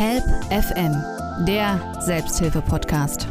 Help 0.00 0.24
FM, 0.48 0.96
der 1.44 1.78
Selbsthilfe-Podcast. 2.00 3.28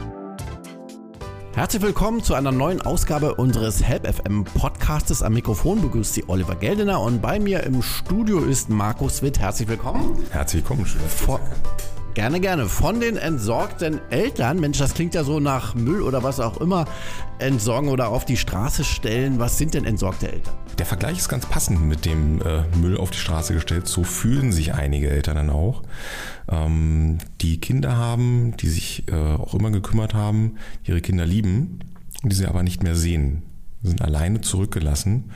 Herzlich 1.56 1.82
willkommen 1.82 2.22
zu 2.22 2.36
einer 2.36 2.52
neuen 2.52 2.80
Ausgabe 2.80 3.34
unseres 3.34 3.84
Help 3.84 4.06
FM 4.06 4.44
Podcastes. 4.44 5.24
Am 5.24 5.34
Mikrofon 5.34 5.82
begrüßt 5.82 6.14
Sie 6.14 6.26
Oliver 6.28 6.54
Geldener 6.54 7.02
und 7.02 7.24
bei 7.24 7.40
mir 7.40 7.64
im 7.64 7.82
Studio 7.82 8.42
ist 8.42 8.70
Markus 8.70 9.24
Witt. 9.24 9.40
Herzlich 9.40 9.68
willkommen. 9.68 10.24
Herzlich 10.30 10.62
willkommen. 10.62 10.86
Schön, 10.86 11.02
Vor 11.02 11.40
Gerne, 12.16 12.40
gerne. 12.40 12.68
Von 12.68 13.00
den 13.00 13.18
entsorgten 13.18 14.02
Eltern, 14.10 14.60
Mensch, 14.60 14.80
das 14.80 14.94
klingt 14.94 15.14
ja 15.14 15.24
so 15.24 15.40
nach 15.40 15.76
Müll 15.76 16.02
oder 16.02 16.24
was 16.24 16.40
auch 16.40 16.60
immer, 16.60 16.86
entsorgen 17.38 17.90
oder 17.90 18.10
auf 18.10 18.26
die 18.26 18.36
Straße 18.36 18.84
stellen. 18.84 19.40
Was 19.40 19.58
sind 19.58 19.76
denn 19.76 19.86
entsorgte 19.86 20.32
Eltern? 20.32 20.54
Der 20.80 20.86
Vergleich 20.86 21.18
ist 21.20 21.30
ganz 21.30 21.46
passend 21.46 21.82
mit 21.82 22.06
dem 22.06 22.42
äh, 22.42 22.64
Müll 22.78 22.98
auf 22.98 23.12
die 23.12 23.18
Straße 23.20 23.54
gestellt. 23.54 23.88
So 23.88 24.04
fühlen 24.04 24.52
sich 24.52 24.74
einige 24.74 25.10
Eltern 25.10 25.36
dann 25.36 25.50
auch, 25.50 25.84
ähm, 26.50 27.20
die 27.42 27.60
Kinder 27.60 27.96
haben, 27.96 28.58
die 28.58 28.70
sich 28.70 29.04
äh, 29.12 29.16
auch 29.16 29.54
immer 29.54 29.72
gekümmert 29.72 30.14
haben, 30.14 30.56
ihre 30.84 31.02
Kinder 31.02 31.26
lieben, 31.26 31.80
die 32.24 32.36
sie 32.36 32.48
aber 32.48 32.64
nicht 32.64 32.82
mehr 32.82 32.96
sehen. 32.96 33.44
Sind 33.84 34.02
alleine 34.02 34.42
zurückgelassen 34.42 35.32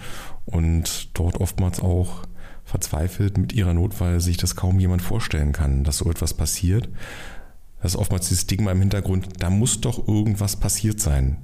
und 0.45 1.17
dort 1.17 1.39
oftmals 1.39 1.80
auch 1.80 2.25
verzweifelt 2.73 3.37
mit 3.37 3.53
ihrer 3.53 3.75
Not, 3.75 4.01
weil 4.01 4.19
sich 4.19 4.37
das 4.37 4.55
kaum 4.55 4.79
jemand 4.79 5.03
vorstellen 5.03 5.51
kann, 5.51 5.83
dass 5.83 5.99
so 5.99 6.09
etwas 6.09 6.33
passiert. 6.33 6.89
Das 7.83 7.93
ist 7.93 7.99
oftmals 7.99 8.29
dieses 8.29 8.45
Stigma 8.45 8.71
im 8.71 8.79
Hintergrund, 8.79 9.27
da 9.37 9.51
muss 9.51 9.79
doch 9.79 10.07
irgendwas 10.07 10.55
passiert 10.55 10.99
sein, 10.99 11.37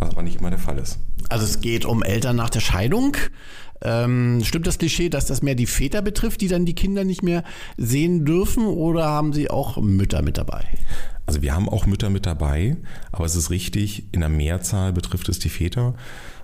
was 0.00 0.10
aber 0.10 0.24
nicht 0.24 0.40
immer 0.40 0.50
der 0.50 0.58
Fall 0.58 0.78
ist. 0.78 0.98
Also 1.28 1.44
es 1.44 1.60
geht 1.60 1.84
um 1.84 2.02
Eltern 2.02 2.34
nach 2.34 2.50
der 2.50 2.58
Scheidung. 2.58 3.16
Ähm, 3.80 4.42
stimmt 4.42 4.66
das 4.66 4.78
Klischee, 4.78 5.08
dass 5.08 5.26
das 5.26 5.40
mehr 5.40 5.54
die 5.54 5.66
Väter 5.66 6.02
betrifft, 6.02 6.40
die 6.40 6.48
dann 6.48 6.66
die 6.66 6.74
Kinder 6.74 7.04
nicht 7.04 7.22
mehr 7.22 7.44
sehen 7.76 8.24
dürfen 8.24 8.66
oder 8.66 9.04
haben 9.04 9.32
Sie 9.32 9.50
auch 9.50 9.80
Mütter 9.80 10.22
mit 10.22 10.36
dabei? 10.36 10.64
Also 11.26 11.42
wir 11.42 11.54
haben 11.54 11.68
auch 11.68 11.86
Mütter 11.86 12.10
mit 12.10 12.26
dabei, 12.26 12.76
aber 13.12 13.24
es 13.24 13.36
ist 13.36 13.50
richtig, 13.50 14.12
in 14.12 14.18
der 14.18 14.28
Mehrzahl 14.28 14.92
betrifft 14.92 15.28
es 15.28 15.38
die 15.38 15.48
Väter. 15.48 15.94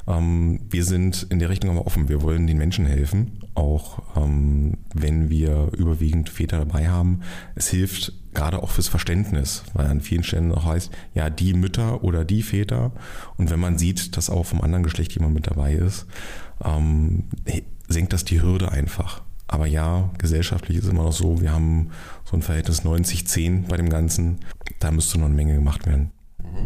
Ähm, 0.08 0.60
wir 0.70 0.84
sind 0.84 1.26
in 1.30 1.38
der 1.38 1.50
Richtung 1.50 1.70
aber 1.70 1.86
offen. 1.86 2.08
Wir 2.08 2.22
wollen 2.22 2.46
den 2.46 2.56
Menschen 2.56 2.86
helfen, 2.86 3.44
auch 3.54 4.02
ähm, 4.16 4.78
wenn 4.94 5.28
wir 5.28 5.70
überwiegend 5.76 6.30
Väter 6.30 6.58
dabei 6.58 6.88
haben. 6.88 7.20
Es 7.54 7.68
hilft 7.68 8.14
gerade 8.32 8.62
auch 8.62 8.70
fürs 8.70 8.88
Verständnis, 8.88 9.64
weil 9.74 9.86
an 9.86 10.00
vielen 10.00 10.24
Stellen 10.24 10.52
auch 10.52 10.64
heißt, 10.64 10.90
ja, 11.14 11.28
die 11.28 11.52
Mütter 11.52 12.02
oder 12.02 12.24
die 12.24 12.42
Väter. 12.42 12.92
Und 13.36 13.50
wenn 13.50 13.60
man 13.60 13.78
sieht, 13.78 14.16
dass 14.16 14.30
auch 14.30 14.46
vom 14.46 14.62
anderen 14.62 14.82
Geschlecht 14.82 15.12
jemand 15.12 15.34
mit 15.34 15.46
dabei 15.46 15.74
ist, 15.74 16.06
ähm, 16.64 17.24
senkt 17.88 18.12
das 18.12 18.24
die 18.24 18.40
Hürde 18.40 18.72
einfach. 18.72 19.22
Aber 19.46 19.66
ja, 19.66 20.10
gesellschaftlich 20.18 20.78
ist 20.78 20.88
immer 20.88 21.04
noch 21.04 21.12
so, 21.12 21.40
wir 21.40 21.52
haben 21.52 21.90
so 22.24 22.36
ein 22.36 22.42
Verhältnis 22.42 22.82
90-10 22.82 23.66
bei 23.66 23.76
dem 23.76 23.88
Ganzen. 23.88 24.40
Da 24.78 24.90
müsste 24.90 25.18
noch 25.18 25.26
eine 25.26 25.34
Menge 25.34 25.54
gemacht 25.54 25.86
werden. 25.86 26.12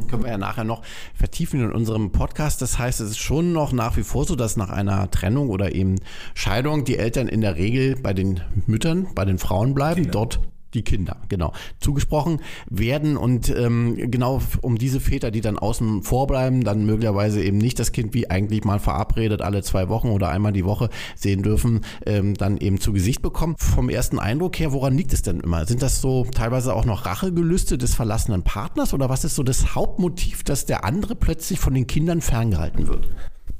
Können 0.09 0.25
wir 0.25 0.31
ja 0.31 0.39
nachher 0.39 0.65
noch 0.65 0.83
vertiefen 1.15 1.61
in 1.61 1.73
unserem 1.73 2.13
Podcast. 2.13 2.63
Das 2.63 2.79
heißt, 2.79 3.01
es 3.01 3.11
ist 3.11 3.19
schon 3.19 3.53
noch 3.53 3.73
nach 3.73 3.97
wie 3.97 4.03
vor 4.03 4.25
so, 4.25 4.37
dass 4.37 4.57
nach 4.57 4.71
einer 4.71 5.11
Trennung 5.11 5.49
oder 5.49 5.75
eben 5.75 5.97
Scheidung 6.35 6.85
die 6.85 6.99
Eltern 6.99 7.29
in 7.29 7.41
der 7.41 7.57
Regel 7.57 7.97
bei 7.97 8.13
den 8.13 8.41
Müttern, 8.67 9.09
bei 9.15 9.25
den 9.25 9.39
Frauen 9.39 9.75
bleiben, 9.75 10.03
Kinder. 10.03 10.13
dort 10.13 10.41
die 10.75 10.83
Kinder, 10.83 11.17
genau, 11.29 11.53
zugesprochen 11.81 12.41
werden 12.69 13.17
und 13.17 13.51
ähm, 13.51 14.11
genau 14.11 14.41
um 14.61 14.79
diese 14.79 15.01
Väter, 15.01 15.31
die 15.31 15.41
dann 15.41 15.59
außen 15.59 16.03
vorbleiben, 16.03 16.65
dann 16.65 16.85
möglicherweise 16.85 17.43
eben 17.43 17.59
nicht 17.59 17.79
das 17.79 17.93
Kind 17.93 18.15
wie 18.15 18.31
eigentlich 18.31 18.65
mal 18.65 18.79
verabredet 18.79 19.43
alle 19.43 19.63
zwei 19.63 19.89
Wochen 19.89 20.09
oder 20.09 20.29
einmal 20.29 20.53
die 20.53 20.65
Woche 20.65 20.89
sehen 21.17 21.43
dürfen, 21.43 21.83
ähm, 22.07 22.35
dann 22.35 22.57
eben 22.57 22.81
zu 22.81 22.93
Gesicht 22.93 23.23
bekommen. 23.23 23.57
Vom 23.59 23.89
ersten 23.89 24.19
Eindruck 24.19 24.59
her, 24.59 24.73
woran 24.73 24.97
liegt 24.97 25.13
es 25.13 25.23
denn 25.23 25.41
immer? 25.41 25.67
Sind 25.67 25.83
das 25.83 26.01
so 26.01 26.25
teilweise 26.25 26.75
auch 26.75 26.85
noch 26.85 27.07
Rachegelüste 27.07 27.79
des 27.79 27.95
verlassenen 27.95 28.43
Partners 28.43 28.95
oder 28.95 29.09
was 29.09 29.25
ist 29.25 29.35
so 29.35 29.43
das 29.43 29.75
Hauptmotiv, 29.75 30.45
dass 30.45 30.67
der 30.67 30.85
andere 30.85 31.15
plötzlich 31.15 31.59
von 31.59 31.75
den 31.75 31.87
Kindern 31.87 32.21
ferngehalten 32.21 32.89
wird? 32.89 33.09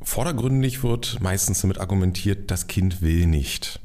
Vordergründig 0.03 0.83
wird 0.83 1.21
meistens 1.21 1.61
damit 1.61 1.79
argumentiert, 1.79 2.51
das 2.51 2.67
Kind 2.67 3.03
will 3.03 3.27
nicht. 3.27 3.81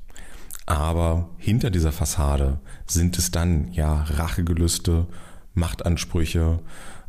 Aber 0.65 1.29
hinter 1.37 1.69
dieser 1.69 1.91
Fassade 1.91 2.59
sind 2.91 3.17
es 3.17 3.31
dann 3.31 3.71
ja 3.71 4.03
Rachegelüste, 4.03 5.07
Machtansprüche, 5.53 6.59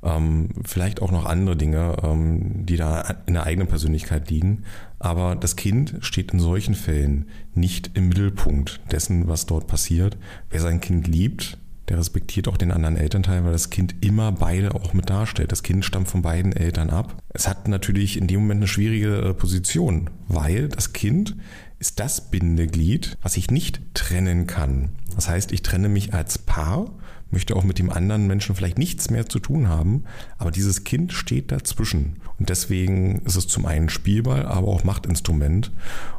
ähm, 0.03 0.51
vielleicht 0.65 1.03
auch 1.03 1.11
noch 1.11 1.27
andere 1.27 1.57
Dinge, 1.57 1.97
ähm, 2.03 2.67
die 2.67 2.77
da 2.77 3.03
in 3.27 3.35
der 3.35 3.45
eigenen 3.45 3.69
Persönlichkeit 3.69 4.31
liegen. 4.31 4.65
Aber 4.99 5.37
das 5.37 5.57
Kind 5.57 5.97
steht 6.01 6.33
in 6.33 6.41
solchen 6.41 6.75
Fällen 6.75 7.27
nicht 7.55 7.91
im 7.95 8.09
Mittelpunkt 8.09 8.81
dessen, 8.93 9.29
was 9.29 9.47
dort 9.47 9.67
passiert. 9.67 10.17
Wer 10.51 10.61
sein 10.61 10.81
Kind 10.81 11.09
liebt, 11.09 11.59
der 11.89 11.99
respektiert 11.99 12.49
auch 12.49 12.57
den 12.57 12.71
anderen 12.71 12.97
Elternteil, 12.97 13.45
weil 13.45 13.53
das 13.53 13.71
Kind 13.71 13.95
immer 14.01 14.31
beide 14.31 14.75
auch 14.75 14.93
mit 14.93 15.09
darstellt. 15.09 15.53
Das 15.53 15.63
Kind 15.63 15.85
stammt 15.85 16.09
von 16.09 16.23
beiden 16.23 16.53
Eltern 16.53 16.91
ab. 16.91 17.17
Es 17.31 17.49
hat 17.49 17.67
natürlich 17.67 18.19
in 18.19 18.27
dem 18.27 18.41
Moment 18.41 18.59
eine 18.59 18.69
schwierige 18.69 19.17
äh, 19.19 19.35
Position, 19.35 20.11
weil 20.29 20.69
das 20.69 20.93
Kind 20.93 21.37
ist 21.79 21.99
das 22.01 22.31
Bindeglied, 22.31 23.17
was 23.23 23.37
ich 23.37 23.51
nicht 23.51 23.81
trennen 23.95 24.47
kann. 24.47 24.91
Das 25.19 25.29
heißt, 25.29 25.51
ich 25.51 25.63
trenne 25.63 25.89
mich 25.89 26.15
als 26.15 26.39
Paar, 26.39 26.93
möchte 27.33 27.57
auch 27.57 27.65
mit 27.65 27.81
dem 27.81 27.91
anderen 27.91 28.29
Menschen 28.29 28.55
vielleicht 28.55 28.79
nichts 28.79 29.11
mehr 29.11 29.29
zu 29.29 29.41
tun 29.41 29.69
haben, 29.69 30.05
aber 30.39 30.53
dieses 30.53 30.85
Kind 30.85 31.13
steht 31.13 31.51
dazwischen. 31.51 32.21
Und 32.39 32.51
deswegen 32.51 33.23
ist 33.23 33.35
es 33.35 33.49
zum 33.49 33.67
einen 33.67 33.89
Spielball, 33.89 34.47
aber 34.47 34.69
auch 34.69 34.85
Machtinstrument. 34.85 35.73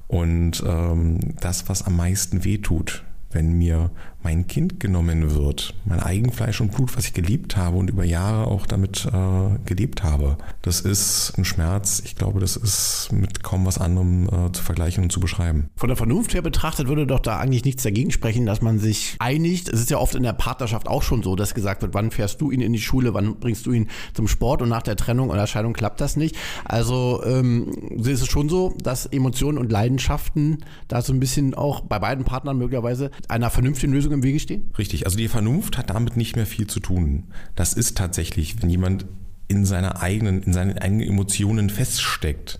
Und 0.10 0.62
ähm, 0.68 1.34
das, 1.40 1.70
was 1.70 1.84
am 1.84 1.96
meisten 1.96 2.44
wehtut, 2.44 3.06
wenn 3.32 3.54
mir 3.54 3.90
mein 4.22 4.48
Kind 4.48 4.80
genommen 4.80 5.36
wird, 5.36 5.74
mein 5.86 6.00
Eigenfleisch 6.00 6.60
und 6.60 6.74
Blut, 6.74 6.96
was 6.98 7.06
ich 7.06 7.14
geliebt 7.14 7.56
habe 7.56 7.78
und 7.78 7.90
über 7.90 8.04
Jahre 8.04 8.48
auch 8.48 8.66
damit 8.66 9.06
äh, 9.06 9.58
gelebt 9.66 10.04
habe. 10.04 10.38
Das 10.62 10.82
ist 10.82 11.34
ein 11.38 11.46
Schmerz, 11.46 12.02
ich 12.04 12.16
glaube, 12.16 12.40
das 12.40 12.58
ist 12.58 13.10
mit 13.12 13.44
kaum 13.44 13.66
was 13.66 13.78
anderem 13.78 14.28
äh, 14.28 14.52
zu 14.52 14.62
vergleichen 14.62 15.04
und 15.04 15.12
zu 15.12 15.20
beschreiben. 15.20 15.70
Von 15.76 15.88
der 15.88 15.96
Vernunft 15.96 16.34
her 16.34 16.42
betrachtet 16.42 16.88
würde 16.88 17.08
doch 17.08 17.20
da 17.20 17.38
eigentlich 17.38 17.64
nichts 17.64 17.84
dagegen 17.84 18.12
sprechen, 18.12 18.46
dass 18.46 18.62
man 18.62 18.80
sich 18.80 19.16
einigt. 19.20 19.70
Es 19.70 19.80
ist 19.80 19.90
ja 19.90 19.98
oft 19.98 20.16
in 20.16 20.24
der 20.24 20.34
Partnerschaft 20.34 20.88
auch 20.88 21.04
schon 21.04 21.24
so, 21.24 21.36
dass 21.36 21.54
gesagt 21.54 21.82
wird, 21.82 21.94
wann 21.94 22.12
fährst 22.12 22.42
du 22.42 22.52
ihn 22.52 22.62
in 22.62 22.74
die 22.74 22.82
Schule, 22.82 23.14
wann 23.14 23.40
bringst 23.40 23.66
du 23.66 23.72
ihn 23.72 23.88
zum 24.14 24.28
Sport 24.28 24.62
und 24.62 24.70
nach 24.70 24.84
der 24.84 24.96
Trennung 24.96 25.30
oder 25.30 25.48
Scheidung 25.48 25.74
klappt 25.74 26.02
das 26.02 26.18
nicht. 26.18 26.36
Also 26.66 27.24
ähm, 27.26 27.72
ist 27.98 28.22
es 28.22 28.28
schon 28.28 28.50
so, 28.50 28.76
dass 28.82 29.06
Emotionen 29.06 29.58
und 29.58 29.72
Leidenschaften 29.72 30.60
da 30.88 31.02
so 31.02 31.14
ein 31.14 31.20
bisschen 31.20 31.54
auch 31.54 31.82
bei 31.82 32.00
beiden 32.00 32.26
Partnern 32.26 32.58
möglicherweise 32.58 33.12
einer 33.28 33.50
vernünftigen 33.50 33.94
Lösung 33.94 34.09
Lösung 34.10 34.14
im 34.14 34.24
Wege 34.24 34.40
stehen? 34.40 34.72
Richtig, 34.78 35.06
also 35.06 35.18
die 35.18 35.28
Vernunft 35.28 35.78
hat 35.78 35.90
damit 35.90 36.18
nicht 36.18 36.36
mehr 36.36 36.46
viel 36.46 36.68
zu 36.68 36.80
tun. 36.80 37.26
Das 37.56 37.74
ist 37.74 37.98
tatsächlich, 37.98 38.62
wenn 38.62 38.70
jemand 38.70 39.06
in 39.48 39.66
seiner 39.66 40.02
eigenen, 40.02 40.44
in 40.44 40.54
seinen 40.54 40.78
eigenen 40.78 41.08
Emotionen 41.08 41.70
feststeckt, 41.70 42.60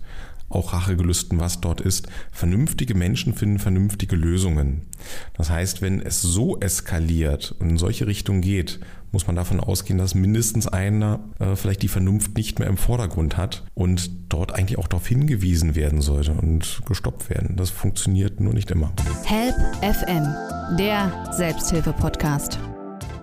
auch 0.50 0.72
Rachegelüsten, 0.74 1.40
was 1.40 1.60
dort 1.60 1.80
ist. 1.80 2.08
Vernünftige 2.32 2.94
Menschen 2.94 3.34
finden 3.34 3.58
vernünftige 3.58 4.16
Lösungen. 4.16 4.82
Das 5.34 5.48
heißt, 5.48 5.80
wenn 5.80 6.00
es 6.00 6.20
so 6.20 6.60
eskaliert 6.60 7.54
und 7.58 7.70
in 7.70 7.78
solche 7.78 8.06
Richtungen 8.06 8.42
geht, 8.42 8.80
muss 9.12 9.26
man 9.26 9.36
davon 9.36 9.60
ausgehen, 9.60 9.98
dass 9.98 10.14
mindestens 10.14 10.66
einer 10.66 11.20
äh, 11.38 11.56
vielleicht 11.56 11.82
die 11.82 11.88
Vernunft 11.88 12.36
nicht 12.36 12.58
mehr 12.58 12.68
im 12.68 12.76
Vordergrund 12.76 13.36
hat 13.36 13.64
und 13.74 14.10
dort 14.28 14.54
eigentlich 14.54 14.78
auch 14.78 14.86
darauf 14.86 15.06
hingewiesen 15.06 15.74
werden 15.74 16.00
sollte 16.00 16.32
und 16.32 16.82
gestoppt 16.86 17.30
werden. 17.30 17.56
Das 17.56 17.70
funktioniert 17.70 18.40
nur 18.40 18.54
nicht 18.54 18.70
immer. 18.70 18.92
Help 19.24 19.56
FM, 19.82 20.26
der 20.76 21.32
Selbsthilfe-Podcast. 21.32 22.58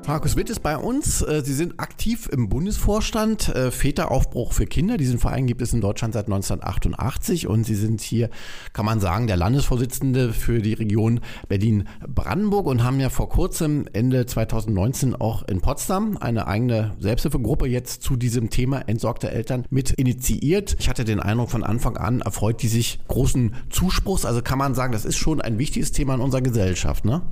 Markus 0.08 0.38
Witt 0.38 0.50
ist 0.50 0.64
bei 0.64 0.78
uns. 0.78 1.22
Äh, 1.22 1.44
Sie 1.44 1.54
sind 1.54 1.82
aktiv 1.82 2.30
im 2.32 2.48
Bundesvorstand 2.48 3.50
äh, 3.50 3.72
Väteraufbruch 3.72 4.54
für 4.54 4.66
Kinder. 4.66 4.96
Diesen 4.96 5.20
Verein 5.20 5.48
gibt 5.48 5.62
es 5.62 5.74
in 5.74 5.82
Deutschland 5.82 6.14
seit 6.14 6.28
1988 6.28 7.46
und 7.48 7.66
Sie 7.66 7.76
sind 7.76 8.00
hier, 8.00 8.30
kann 8.72 8.86
man 8.86 9.02
sagen, 9.02 9.28
der 9.28 9.36
Landesvorsitzende 9.36 10.32
für 10.32 10.62
die 10.62 10.72
Region 10.76 11.20
Berlin-Brandenburg 11.50 12.68
und 12.68 12.86
haben 12.86 13.02
ja 13.02 13.10
vor 13.10 13.28
kurzem, 13.28 13.86
Ende 13.92 14.26
2019, 14.26 15.14
auch 15.14 15.46
in 15.46 15.60
Potsdam 15.60 16.16
eine 16.16 16.48
eigene 16.48 16.96
Selbsthilfegruppe 17.00 17.68
jetzt 17.68 18.02
zu 18.02 18.16
diesem 18.16 18.50
Thema 18.50 18.88
entsorgte 18.88 19.30
Eltern 19.30 19.66
mit 19.70 19.92
initiiert. 19.92 20.78
Ich 20.80 20.88
hatte 20.88 21.04
den 21.04 21.20
Eindruck, 21.20 21.52
von 21.52 21.66
Anfang 21.66 21.98
an 21.98 22.22
erfreut 22.22 22.62
die 22.62 22.70
sich 22.70 23.00
großen 23.10 23.56
Zuspruchs. 23.70 24.24
Also 24.24 24.42
kann 24.42 24.58
man 24.58 24.74
sagen, 24.74 24.94
das 24.94 25.04
ist 25.04 25.18
schon 25.18 25.42
ein 25.42 25.60
wichtiges 25.60 25.92
Thema 25.92 26.14
in 26.14 26.22
unserer 26.22 26.42
Gesellschaft, 26.42 27.04
ne? 27.04 27.24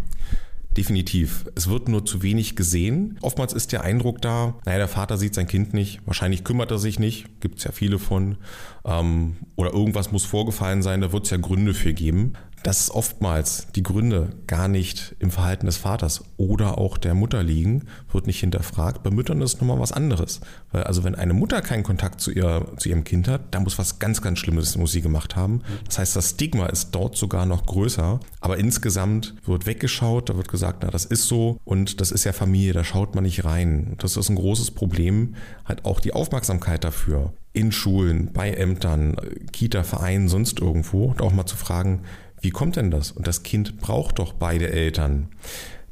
Definitiv. 0.77 1.45
Es 1.55 1.69
wird 1.69 1.87
nur 1.87 2.05
zu 2.05 2.21
wenig 2.21 2.57
gesehen. 2.57 3.17
Oftmals 3.21 3.53
ist 3.53 3.71
der 3.71 3.83
Eindruck 3.83 4.21
da, 4.21 4.55
naja, 4.65 4.79
der 4.79 4.87
Vater 4.89 5.17
sieht 5.17 5.33
sein 5.33 5.47
Kind 5.47 5.73
nicht, 5.73 6.01
wahrscheinlich 6.05 6.43
kümmert 6.43 6.69
er 6.69 6.79
sich 6.79 6.99
nicht, 6.99 7.39
gibt 7.39 7.59
es 7.59 7.63
ja 7.63 7.71
viele 7.71 7.97
von. 7.97 8.37
Ähm, 8.83 9.37
oder 9.55 9.71
irgendwas 9.71 10.11
muss 10.11 10.25
vorgefallen 10.25 10.81
sein, 10.81 10.99
da 10.99 11.13
wird 11.13 11.25
es 11.25 11.29
ja 11.29 11.37
Gründe 11.37 11.73
für 11.73 11.93
geben. 11.93 12.33
Dass 12.65 12.89
oftmals 12.89 13.67
die 13.75 13.83
Gründe 13.83 14.29
gar 14.47 14.67
nicht 14.67 15.15
im 15.19 15.29
Verhalten 15.29 15.67
des 15.67 15.77
Vaters 15.77 16.23
oder 16.37 16.79
auch 16.79 16.97
der 16.97 17.13
Mutter 17.13 17.43
liegen, 17.43 17.83
wird 18.11 18.25
nicht 18.25 18.39
hinterfragt. 18.39 19.03
Bei 19.03 19.11
Müttern 19.11 19.39
ist 19.43 19.53
es 19.53 19.61
nochmal 19.61 19.79
was 19.79 19.91
anderes. 19.91 20.41
Weil 20.71 20.81
also 20.85 21.03
wenn 21.03 21.13
eine 21.13 21.35
Mutter 21.35 21.61
keinen 21.61 21.83
Kontakt 21.83 22.21
zu, 22.21 22.31
ihr, 22.31 22.65
zu 22.77 22.89
ihrem 22.89 23.03
Kind 23.03 23.27
hat, 23.27 23.41
da 23.51 23.59
muss 23.59 23.77
was 23.77 23.99
ganz, 23.99 24.23
ganz 24.23 24.39
Schlimmes 24.39 24.75
muss 24.77 24.93
sie 24.93 25.01
gemacht 25.01 25.35
haben. 25.35 25.61
Das 25.85 25.99
heißt, 25.99 26.15
das 26.15 26.31
Stigma 26.31 26.65
ist 26.65 26.89
dort 26.89 27.15
sogar 27.15 27.45
noch 27.45 27.67
größer. 27.67 28.19
Aber 28.39 28.57
insgesamt 28.57 29.35
wird 29.45 29.67
weggeschaut, 29.67 30.29
da 30.29 30.35
wird 30.35 30.47
gesagt, 30.47 30.79
na, 30.81 30.89
das 30.89 31.05
ist 31.05 31.27
so 31.27 31.59
und 31.65 32.01
das 32.01 32.11
ist 32.11 32.23
ja 32.23 32.33
Familie, 32.33 32.73
da 32.73 32.83
schaut 32.83 33.13
man 33.13 33.25
nicht 33.25 33.45
rein. 33.45 33.93
Das 33.99 34.17
ist 34.17 34.29
ein 34.29 34.37
großes 34.37 34.71
Problem, 34.71 35.35
halt 35.65 35.85
auch 35.85 35.99
die 35.99 36.13
Aufmerksamkeit 36.13 36.83
dafür 36.83 37.31
in 37.53 37.71
Schulen, 37.71 38.31
bei 38.33 38.51
Ämtern, 38.51 39.15
Kita, 39.53 39.83
Vereinen, 39.83 40.27
sonst 40.27 40.59
irgendwo, 40.59 41.05
und 41.05 41.21
auch 41.21 41.31
mal 41.31 41.45
zu 41.45 41.55
fragen, 41.55 42.01
wie 42.45 42.51
kommt 42.51 42.75
denn 42.75 42.91
das? 42.91 43.11
Und 43.11 43.25
das 43.25 43.41
Kind 43.41 43.79
braucht 43.79 44.19
doch 44.19 44.31
beide 44.31 44.69
Eltern. 44.69 45.29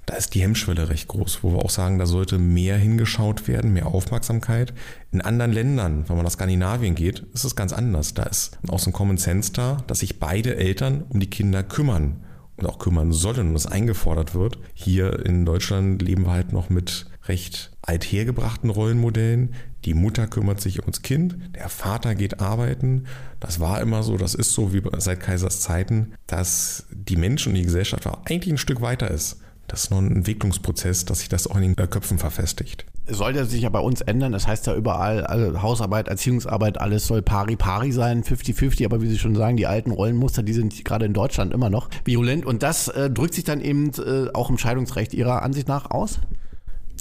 Da 0.05 0.15
ist 0.17 0.35
die 0.35 0.41
Hemmschwelle 0.44 0.88
recht 0.88 1.07
groß, 1.07 1.39
wo 1.41 1.53
wir 1.53 1.65
auch 1.65 1.71
sagen, 1.71 1.97
da 1.97 2.05
sollte 2.05 2.38
mehr 2.38 2.77
hingeschaut 2.77 3.47
werden, 3.47 3.73
mehr 3.73 3.88
Aufmerksamkeit. 3.88 4.71
In 5.11 5.21
anderen 5.21 5.51
Ländern, 5.51 6.07
wenn 6.07 6.15
man 6.15 6.25
nach 6.25 6.31
Skandinavien 6.31 6.94
geht, 6.94 7.21
ist 7.33 7.44
es 7.44 7.55
ganz 7.55 7.73
anders. 7.73 8.13
Da 8.13 8.23
ist 8.23 8.59
auch 8.69 8.77
so 8.77 8.91
ein 8.91 8.94
Common 8.94 9.17
Sense 9.17 9.51
da, 9.51 9.83
dass 9.88 10.01
sich 10.01 10.19
beide 10.19 10.55
Eltern 10.55 11.03
um 11.09 11.19
die 11.19 11.29
Kinder 11.29 11.63
kümmern 11.63 12.17
und 12.57 12.67
auch 12.67 12.77
kümmern 12.77 13.13
sollen 13.13 13.47
und 13.47 13.53
das 13.55 13.65
eingefordert 13.65 14.35
wird. 14.35 14.59
Hier 14.75 15.25
in 15.25 15.45
Deutschland 15.45 16.03
leben 16.03 16.27
wir 16.27 16.33
halt 16.33 16.53
noch 16.53 16.69
mit 16.69 17.07
recht 17.25 17.72
althergebrachten 17.81 18.70
Rollenmodellen. 18.70 19.54
Die 19.86 19.94
Mutter 19.94 20.28
kümmert 20.28 20.62
sich 20.62 20.81
ums 20.81 21.02
Kind, 21.02 21.38
der 21.56 21.70
Vater 21.70 22.16
geht 22.16 22.40
arbeiten. 22.40 23.06
Das 23.40 23.60
war 23.60 23.81
immer 23.81 24.04
so, 24.04 24.18
das 24.18 24.34
ist 24.34 24.54
so 24.54 24.74
wie 24.74 24.81
seit 24.98 25.20
Kaisers 25.20 25.62
Zeiten, 25.62 26.14
dass 26.28 26.86
die 26.92 27.18
Menschen 27.18 27.50
und 27.50 27.56
die 27.56 27.64
Gesellschaft 27.64 28.08
eigentlich 28.25 28.54
ein 28.54 28.58
Stück 28.58 28.81
weiter 28.81 29.12
ist. 29.12 29.40
Das 29.68 29.86
ist 29.86 29.92
noch 29.92 30.00
ein 30.00 30.16
Entwicklungsprozess, 30.16 31.06
dass 31.06 31.20
sich 31.20 31.30
das 31.30 31.48
auch 31.48 31.56
in 31.56 31.62
den 31.62 31.75
Köpfen 31.75 32.18
verfestigt. 32.18 32.86
Soll 33.08 33.34
der 33.34 33.46
sich 33.46 33.64
ja 33.64 33.70
bei 33.70 33.80
uns 33.80 34.02
ändern? 34.02 34.31
Das 34.31 34.48
heißt 34.48 34.68
ja 34.68 34.75
überall, 34.75 35.25
alle 35.25 35.62
Hausarbeit, 35.62 36.08
Erziehungsarbeit, 36.08 36.80
alles 36.80 37.08
soll 37.08 37.22
pari-pari 37.22 37.92
sein, 37.92 38.24
50-50, 38.24 38.86
aber 38.86 39.02
wie 39.02 39.08
Sie 39.08 39.20
schon 39.20 39.36
sagen, 39.36 39.58
die 39.58 39.68
alten 39.68 39.92
Rollenmuster, 39.92 40.42
die 40.44 40.54
sind 40.54 40.86
gerade 40.86 41.06
in 41.06 41.14
Deutschland 41.14 41.54
immer 41.54 41.70
noch 41.70 41.90
virulent 42.06 42.46
und 42.46 42.64
das 42.64 42.88
äh, 42.88 43.10
drückt 43.10 43.34
sich 43.34 43.44
dann 43.44 43.60
eben 43.60 43.92
äh, 43.96 44.30
auch 44.34 44.50
im 44.50 44.58
Scheidungsrecht 44.58 45.14
Ihrer 45.14 45.42
Ansicht 45.42 45.68
nach 45.68 45.92
aus? 45.92 46.20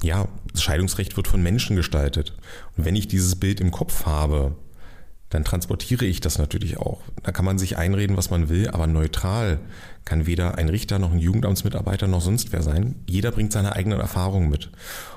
Ja, 0.02 0.28
das 0.52 0.62
Scheidungsrecht 0.62 1.16
wird 1.16 1.28
von 1.28 1.43
Menschen 1.43 1.76
gestaltet. 1.76 2.34
Und 2.76 2.84
wenn 2.84 2.96
ich 2.96 3.08
dieses 3.08 3.37
Bild 3.37 3.60
im 3.60 3.70
Kopf 3.70 4.06
habe, 4.06 4.56
dann 5.32 5.44
transportiere 5.44 6.04
ich 6.04 6.20
das 6.20 6.38
natürlich 6.38 6.76
auch. 6.76 7.00
Da 7.22 7.32
kann 7.32 7.46
man 7.46 7.58
sich 7.58 7.78
einreden, 7.78 8.19
was 8.19 8.28
man 8.28 8.50
will, 8.50 8.69
aber 8.69 8.87
neutral 8.87 9.60
kann 10.04 10.26
weder 10.26 10.58
ein 10.58 10.69
Richter 10.69 10.99
noch 10.99 11.12
ein 11.12 11.19
Jugendamtsmitarbeiter 11.19 12.06
noch 12.06 12.20
sonst 12.20 12.52
wer 12.52 12.62
sein. 12.62 12.96
Jeder 13.08 13.31
bringt 13.31 13.52
seine 13.52 13.75
eigenen 13.75 14.00
Erfahrungen 14.00 14.50
mit. 14.50 14.66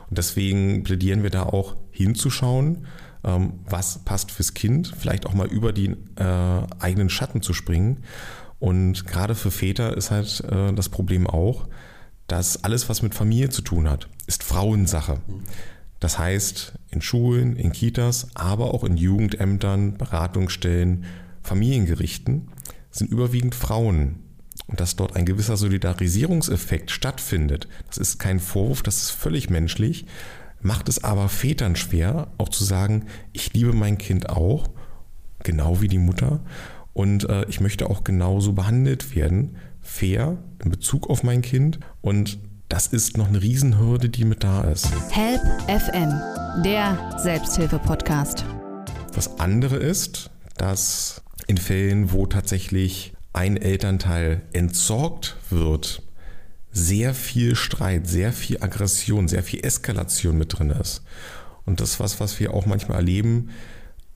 Und 0.09 0.17
deswegen 0.17 0.83
plädieren 0.83 1.23
wir 1.23 1.31
da 1.31 1.43
auch 1.43 1.75
hinzuschauen, 1.91 2.85
ähm, 3.25 3.53
was 3.67 4.05
passt 4.05 4.31
fürs 4.31 4.53
Kind, 4.53 4.93
vielleicht 4.97 5.25
auch 5.25 5.33
mal 5.33 5.47
über 5.47 5.73
die 5.73 5.97
äh, 6.15 6.61
eigenen 6.79 7.09
Schatten 7.09 7.41
zu 7.41 7.53
springen. 7.53 8.03
Und 8.59 9.05
gerade 9.05 9.35
für 9.35 9.51
Väter 9.51 9.97
ist 9.97 10.11
halt 10.11 10.43
äh, 10.49 10.71
das 10.71 10.87
Problem 10.87 11.27
auch, 11.27 11.67
dass 12.27 12.63
alles, 12.63 12.89
was 12.89 13.01
mit 13.01 13.16
Familie 13.16 13.50
zu 13.50 13.62
tun 13.62 13.89
hat, 13.89 14.07
ist 14.27 14.44
Frauensache. 14.44 15.22
Das 16.00 16.19
heißt, 16.19 16.74
in 16.92 17.01
Schulen, 17.01 17.56
in 17.56 17.72
Kitas, 17.72 18.27
aber 18.33 18.74
auch 18.74 18.83
in 18.83 18.98
Jugendämtern, 18.98 19.98
Beratungsstellen, 19.98 21.06
Familiengerichten 21.42 22.50
sind 22.92 23.12
überwiegend 23.12 23.56
Frauen. 23.56 24.19
Und 24.68 24.80
dass 24.80 24.95
dort 24.95 25.16
ein 25.16 25.25
gewisser 25.25 25.57
Solidarisierungseffekt 25.57 26.89
stattfindet, 26.89 27.68
das 27.88 27.98
ist 27.98 28.19
kein 28.19 28.39
Vorwurf, 28.39 28.81
das 28.81 29.04
ist 29.04 29.12
völlig 29.12 29.50
menschlich, 29.50 30.06
macht 30.62 30.89
es 30.89 31.04
aber 31.04 31.30
Vätern 31.30 31.75
schwer, 31.75 32.30
auch 32.38 32.50
zu 32.50 32.63
sagen, 32.63 33.06
ich 33.33 33.54
liebe 33.54 33.74
mein 33.74 33.98
Kind 33.98 34.30
auch, 34.30 34.69
genau 35.44 35.81
wie 35.81 35.88
die 35.88 36.00
Mutter, 36.00 36.39
und 36.94 37.30
äh, 37.30 37.45
ich 37.50 37.60
möchte 37.60 37.89
auch 37.89 38.04
genauso 38.04 38.54
behandelt 38.54 39.16
werden, 39.16 39.57
fair 39.85 40.37
in 40.63 40.71
Bezug 40.71 41.09
auf 41.09 41.23
mein 41.23 41.41
Kind 41.41 41.79
und 42.01 42.39
das 42.67 42.87
ist 42.87 43.15
noch 43.15 43.27
eine 43.27 43.41
Riesenhürde, 43.41 44.09
die 44.09 44.25
mit 44.25 44.43
da 44.43 44.63
ist. 44.63 44.89
Help 45.11 45.41
FM, 45.67 46.11
der 46.63 47.17
Selbsthilfe-Podcast. 47.21 48.43
Das 49.13 49.39
andere 49.39 49.77
ist, 49.77 50.31
dass 50.57 51.21
in 51.47 51.57
Fällen, 51.57 52.11
wo 52.11 52.25
tatsächlich 52.25 53.13
ein 53.33 53.55
Elternteil 53.55 54.41
entsorgt 54.51 55.37
wird, 55.49 56.01
sehr 56.71 57.13
viel 57.13 57.55
Streit, 57.55 58.07
sehr 58.07 58.33
viel 58.33 58.61
Aggression, 58.61 59.27
sehr 59.27 59.43
viel 59.43 59.63
Eskalation 59.63 60.37
mit 60.37 60.57
drin 60.57 60.71
ist. 60.71 61.03
Und 61.65 61.79
das 61.79 61.91
ist 61.91 61.99
was, 61.99 62.19
was 62.19 62.39
wir 62.39 62.53
auch 62.53 62.65
manchmal 62.65 62.97
erleben. 62.97 63.51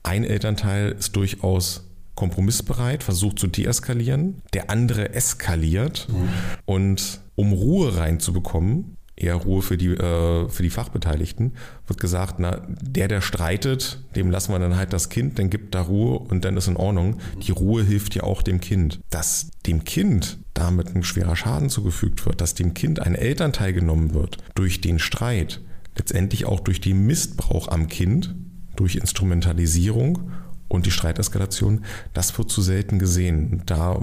Ein 0.02 0.24
Elternteil 0.24 0.92
ist 0.92 1.16
durchaus 1.16 1.84
kompromissbereit, 2.20 3.02
versucht 3.02 3.38
zu 3.38 3.46
deeskalieren, 3.46 4.42
der 4.52 4.68
andere 4.68 5.14
eskaliert 5.14 6.06
mhm. 6.10 6.28
und 6.66 7.20
um 7.34 7.52
Ruhe 7.54 7.96
reinzubekommen, 7.96 8.98
eher 9.16 9.36
Ruhe 9.36 9.62
für 9.62 9.78
die, 9.78 9.88
äh, 9.88 10.48
für 10.50 10.62
die 10.62 10.68
Fachbeteiligten, 10.68 11.52
wird 11.86 11.98
gesagt, 11.98 12.34
na, 12.38 12.60
der, 12.82 13.08
der 13.08 13.22
streitet, 13.22 14.02
dem 14.16 14.30
lassen 14.30 14.52
wir 14.52 14.58
dann 14.58 14.76
halt 14.76 14.92
das 14.92 15.08
Kind, 15.08 15.38
dann 15.38 15.48
gibt 15.48 15.74
da 15.74 15.80
Ruhe 15.80 16.18
und 16.18 16.44
dann 16.44 16.58
ist 16.58 16.68
in 16.68 16.76
Ordnung. 16.76 17.16
Die 17.42 17.52
Ruhe 17.52 17.82
hilft 17.84 18.14
ja 18.14 18.24
auch 18.24 18.42
dem 18.42 18.60
Kind. 18.60 19.00
Dass 19.08 19.48
dem 19.66 19.84
Kind 19.84 20.38
damit 20.52 20.94
ein 20.94 21.02
schwerer 21.02 21.36
Schaden 21.36 21.70
zugefügt 21.70 22.26
wird, 22.26 22.42
dass 22.42 22.54
dem 22.54 22.74
Kind 22.74 23.00
ein 23.00 23.14
Elternteil 23.14 23.72
genommen 23.72 24.12
wird 24.12 24.36
durch 24.54 24.82
den 24.82 24.98
Streit, 24.98 25.62
letztendlich 25.96 26.44
auch 26.44 26.60
durch 26.60 26.82
den 26.82 27.06
Missbrauch 27.06 27.68
am 27.68 27.88
Kind, 27.88 28.34
durch 28.76 28.96
Instrumentalisierung 28.96 30.30
und 30.70 30.86
die 30.86 30.90
Streiteskalation, 30.90 31.84
das 32.14 32.38
wird 32.38 32.50
zu 32.50 32.62
selten 32.62 32.98
gesehen. 32.98 33.62
Da 33.66 34.00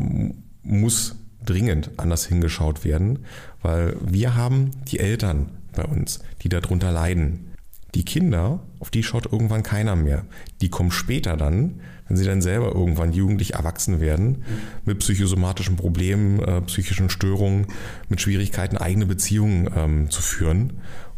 muss 0.62 1.16
dringend 1.44 1.92
anders 1.98 2.26
hingeschaut 2.26 2.84
werden, 2.84 3.20
weil 3.64 3.96
wir 4.06 4.36
haben 4.36 4.72
die 4.88 5.00
Eltern 5.00 5.50
bei 5.76 5.86
uns, 5.86 6.20
die 6.44 6.50
darunter 6.50 6.92
leiden. 6.92 7.56
Die 7.96 8.04
Kinder, 8.04 8.60
auf 8.80 8.92
die 8.92 9.02
schaut 9.02 9.32
irgendwann 9.32 9.64
keiner 9.64 9.96
mehr. 9.96 10.26
Die 10.62 10.70
kommen 10.70 10.92
später 10.92 11.38
dann, 11.38 11.80
wenn 12.08 12.18
sie 12.18 12.26
dann 12.26 12.42
selber 12.42 12.76
irgendwann 12.76 13.14
jugendlich 13.14 13.54
erwachsen 13.54 14.02
werden, 14.02 14.44
mit 14.84 15.00
psychosomatischen 15.00 15.78
Problemen, 15.78 16.40
äh, 16.40 16.62
psychischen 16.62 17.10
Störungen, 17.10 17.68
mit 18.10 18.20
Schwierigkeiten, 18.20 18.78
eigene 18.78 19.06
Beziehungen 19.06 19.70
ähm, 19.74 20.10
zu 20.10 20.22
führen. 20.22 20.74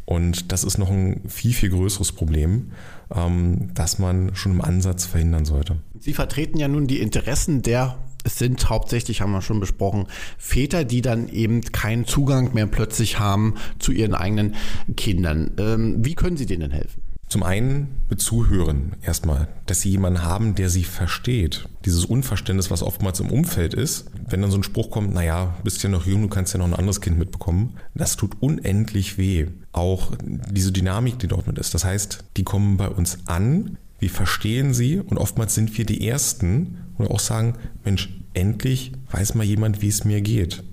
Und 0.05 0.51
das 0.51 0.63
ist 0.63 0.77
noch 0.77 0.89
ein 0.89 1.21
viel, 1.27 1.53
viel 1.53 1.69
größeres 1.69 2.11
Problem. 2.11 2.71
Ähm, 3.13 3.71
das 3.73 3.99
man 3.99 4.35
schon 4.35 4.53
im 4.53 4.61
Ansatz 4.61 5.05
verhindern 5.05 5.45
sollte. 5.45 5.77
Sie 5.99 6.13
vertreten 6.13 6.57
ja 6.59 6.67
nun 6.67 6.87
die 6.87 6.99
Interessen 6.99 7.61
der 7.61 7.97
es 8.23 8.37
sind 8.37 8.69
hauptsächlich, 8.69 9.21
haben 9.21 9.31
wir 9.31 9.41
schon 9.41 9.59
besprochen, 9.59 10.07
Väter, 10.37 10.83
die 10.83 11.01
dann 11.01 11.29
eben 11.29 11.61
keinen 11.61 12.05
Zugang 12.05 12.53
mehr 12.53 12.67
plötzlich 12.67 13.17
haben 13.17 13.55
zu 13.79 13.91
ihren 13.91 14.13
eigenen 14.13 14.55
Kindern. 14.97 15.51
Ähm, 15.57 16.05
wie 16.05 16.15
können 16.15 16.37
Sie 16.37 16.45
denen 16.45 16.71
helfen? 16.71 17.01
Zum 17.29 17.43
einen 17.43 18.01
mit 18.09 18.21
Zuhören 18.21 18.95
erstmal, 19.03 19.47
dass 19.67 19.81
sie 19.81 19.91
jemanden 19.91 20.23
haben, 20.23 20.55
der 20.55 20.71
sie 20.71 20.83
versteht. 20.83 21.69
Dieses 21.85 22.03
Unverständnis, 22.03 22.71
was 22.71 22.81
oftmals 22.81 23.19
im 23.19 23.29
Umfeld 23.29 23.75
ist, 23.75 24.09
wenn 24.27 24.41
dann 24.41 24.49
so 24.49 24.57
ein 24.57 24.63
Spruch 24.63 24.89
kommt, 24.89 25.13
naja, 25.13 25.55
bist 25.63 25.83
ja 25.83 25.89
noch 25.89 26.07
jung, 26.07 26.23
du 26.23 26.27
kannst 26.27 26.53
ja 26.53 26.57
noch 26.57 26.65
ein 26.65 26.73
anderes 26.73 27.01
Kind 27.01 27.19
mitbekommen, 27.19 27.77
das 27.93 28.15
tut 28.15 28.41
unendlich 28.41 29.19
weh. 29.19 29.45
Auch 29.71 30.13
diese 30.49 30.71
Dynamik, 30.71 31.19
die 31.19 31.27
dort 31.27 31.45
mit 31.45 31.59
ist. 31.59 31.75
Das 31.75 31.85
heißt, 31.85 32.23
die 32.35 32.43
kommen 32.43 32.77
bei 32.77 32.89
uns 32.89 33.19
an, 33.27 33.77
wir 33.99 34.09
verstehen 34.09 34.73
sie 34.73 34.99
und 34.99 35.19
oftmals 35.19 35.53
sind 35.53 35.77
wir 35.77 35.85
die 35.85 36.07
Ersten, 36.07 36.77
wir 36.97 37.11
auch 37.11 37.19
sagen, 37.19 37.53
Mensch, 37.83 38.09
endlich 38.33 38.91
weiß 39.11 39.35
mal 39.35 39.43
jemand, 39.43 39.83
wie 39.83 39.87
es 39.87 40.03
mir 40.03 40.21
geht. 40.21 40.63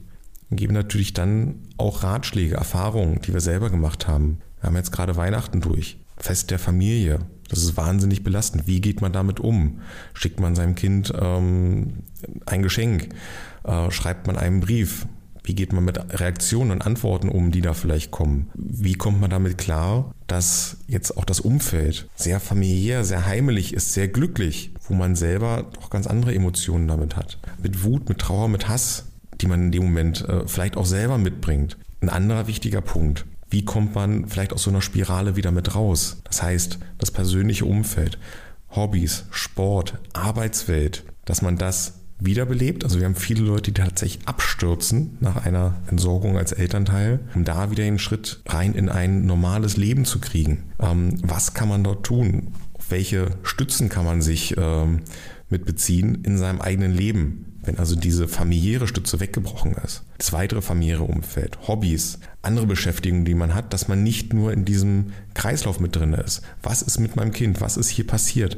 Wir 0.48 0.56
geben 0.56 0.74
natürlich 0.74 1.12
dann 1.12 1.56
auch 1.76 2.02
Ratschläge, 2.02 2.56
Erfahrungen, 2.56 3.20
die 3.20 3.34
wir 3.34 3.40
selber 3.40 3.68
gemacht 3.68 4.08
haben. 4.08 4.38
Wir 4.60 4.68
haben 4.68 4.76
jetzt 4.76 4.92
gerade 4.92 5.16
Weihnachten 5.16 5.60
durch. 5.60 5.98
Fest 6.16 6.50
der 6.50 6.58
Familie. 6.58 7.20
Das 7.48 7.60
ist 7.60 7.76
wahnsinnig 7.76 8.24
belastend. 8.24 8.66
Wie 8.66 8.80
geht 8.80 9.00
man 9.00 9.12
damit 9.12 9.40
um? 9.40 9.80
Schickt 10.14 10.40
man 10.40 10.54
seinem 10.54 10.74
Kind 10.74 11.12
ähm, 11.18 12.02
ein 12.44 12.62
Geschenk? 12.62 13.08
Äh, 13.64 13.90
schreibt 13.90 14.26
man 14.26 14.36
einen 14.36 14.60
Brief? 14.60 15.06
Wie 15.44 15.54
geht 15.54 15.72
man 15.72 15.84
mit 15.84 16.20
Reaktionen 16.20 16.72
und 16.72 16.82
Antworten 16.82 17.28
um, 17.28 17.52
die 17.52 17.60
da 17.60 17.72
vielleicht 17.72 18.10
kommen? 18.10 18.50
Wie 18.54 18.94
kommt 18.94 19.20
man 19.20 19.30
damit 19.30 19.58
klar, 19.58 20.12
dass 20.26 20.78
jetzt 20.88 21.16
auch 21.16 21.24
das 21.24 21.38
Umfeld 21.38 22.08
sehr 22.16 22.40
familiär, 22.40 23.04
sehr 23.04 23.26
heimelig 23.26 23.72
ist, 23.72 23.92
sehr 23.92 24.08
glücklich, 24.08 24.72
wo 24.88 24.94
man 24.94 25.14
selber 25.14 25.66
doch 25.72 25.88
ganz 25.88 26.08
andere 26.08 26.34
Emotionen 26.34 26.88
damit 26.88 27.14
hat? 27.14 27.38
Mit 27.62 27.84
Wut, 27.84 28.08
mit 28.08 28.18
Trauer, 28.18 28.48
mit 28.48 28.68
Hass, 28.68 29.06
die 29.40 29.46
man 29.46 29.66
in 29.66 29.72
dem 29.72 29.84
Moment 29.84 30.28
äh, 30.28 30.48
vielleicht 30.48 30.76
auch 30.76 30.86
selber 30.86 31.16
mitbringt. 31.16 31.76
Ein 32.00 32.08
anderer 32.08 32.48
wichtiger 32.48 32.80
Punkt 32.80 33.24
wie 33.50 33.64
kommt 33.64 33.94
man 33.94 34.26
vielleicht 34.28 34.52
aus 34.52 34.64
so 34.64 34.70
einer 34.70 34.82
Spirale 34.82 35.36
wieder 35.36 35.52
mit 35.52 35.74
raus? 35.74 36.20
Das 36.24 36.42
heißt, 36.42 36.78
das 36.98 37.10
persönliche 37.10 37.64
Umfeld, 37.64 38.18
Hobbys, 38.70 39.24
Sport, 39.30 39.98
Arbeitswelt, 40.12 41.04
dass 41.24 41.42
man 41.42 41.56
das 41.56 42.00
wiederbelebt. 42.18 42.84
Also 42.84 42.98
wir 42.98 43.04
haben 43.04 43.14
viele 43.14 43.42
Leute, 43.42 43.72
die 43.72 43.80
tatsächlich 43.80 44.26
abstürzen 44.26 45.18
nach 45.20 45.44
einer 45.44 45.76
Entsorgung 45.90 46.38
als 46.38 46.52
Elternteil, 46.52 47.20
um 47.34 47.44
da 47.44 47.70
wieder 47.70 47.84
den 47.84 47.98
Schritt 47.98 48.40
rein 48.46 48.74
in 48.74 48.88
ein 48.88 49.26
normales 49.26 49.76
Leben 49.76 50.04
zu 50.04 50.18
kriegen. 50.18 50.64
Ähm, 50.80 51.18
was 51.22 51.54
kann 51.54 51.68
man 51.68 51.84
dort 51.84 52.04
tun? 52.04 52.54
Auf 52.72 52.90
welche 52.90 53.30
Stützen 53.42 53.88
kann 53.88 54.04
man 54.04 54.22
sich 54.22 54.56
ähm, 54.56 55.02
mit 55.50 55.64
beziehen 55.64 56.22
in 56.24 56.38
seinem 56.38 56.60
eigenen 56.60 56.92
Leben? 56.92 57.55
Wenn 57.66 57.78
also 57.78 57.96
diese 57.96 58.28
familiäre 58.28 58.86
Stütze 58.86 59.20
weggebrochen 59.20 59.74
ist, 59.84 60.04
das 60.18 60.32
weitere 60.32 60.62
familiäre 60.62 61.02
Umfeld, 61.02 61.58
Hobbys, 61.66 62.20
andere 62.42 62.66
Beschäftigungen, 62.66 63.24
die 63.24 63.34
man 63.34 63.54
hat, 63.54 63.72
dass 63.72 63.88
man 63.88 64.02
nicht 64.02 64.32
nur 64.32 64.52
in 64.52 64.64
diesem 64.64 65.12
Kreislauf 65.34 65.80
mit 65.80 65.96
drin 65.96 66.14
ist. 66.14 66.42
Was 66.62 66.80
ist 66.80 67.00
mit 67.00 67.16
meinem 67.16 67.32
Kind? 67.32 67.60
Was 67.60 67.76
ist 67.76 67.88
hier 67.88 68.06
passiert? 68.06 68.56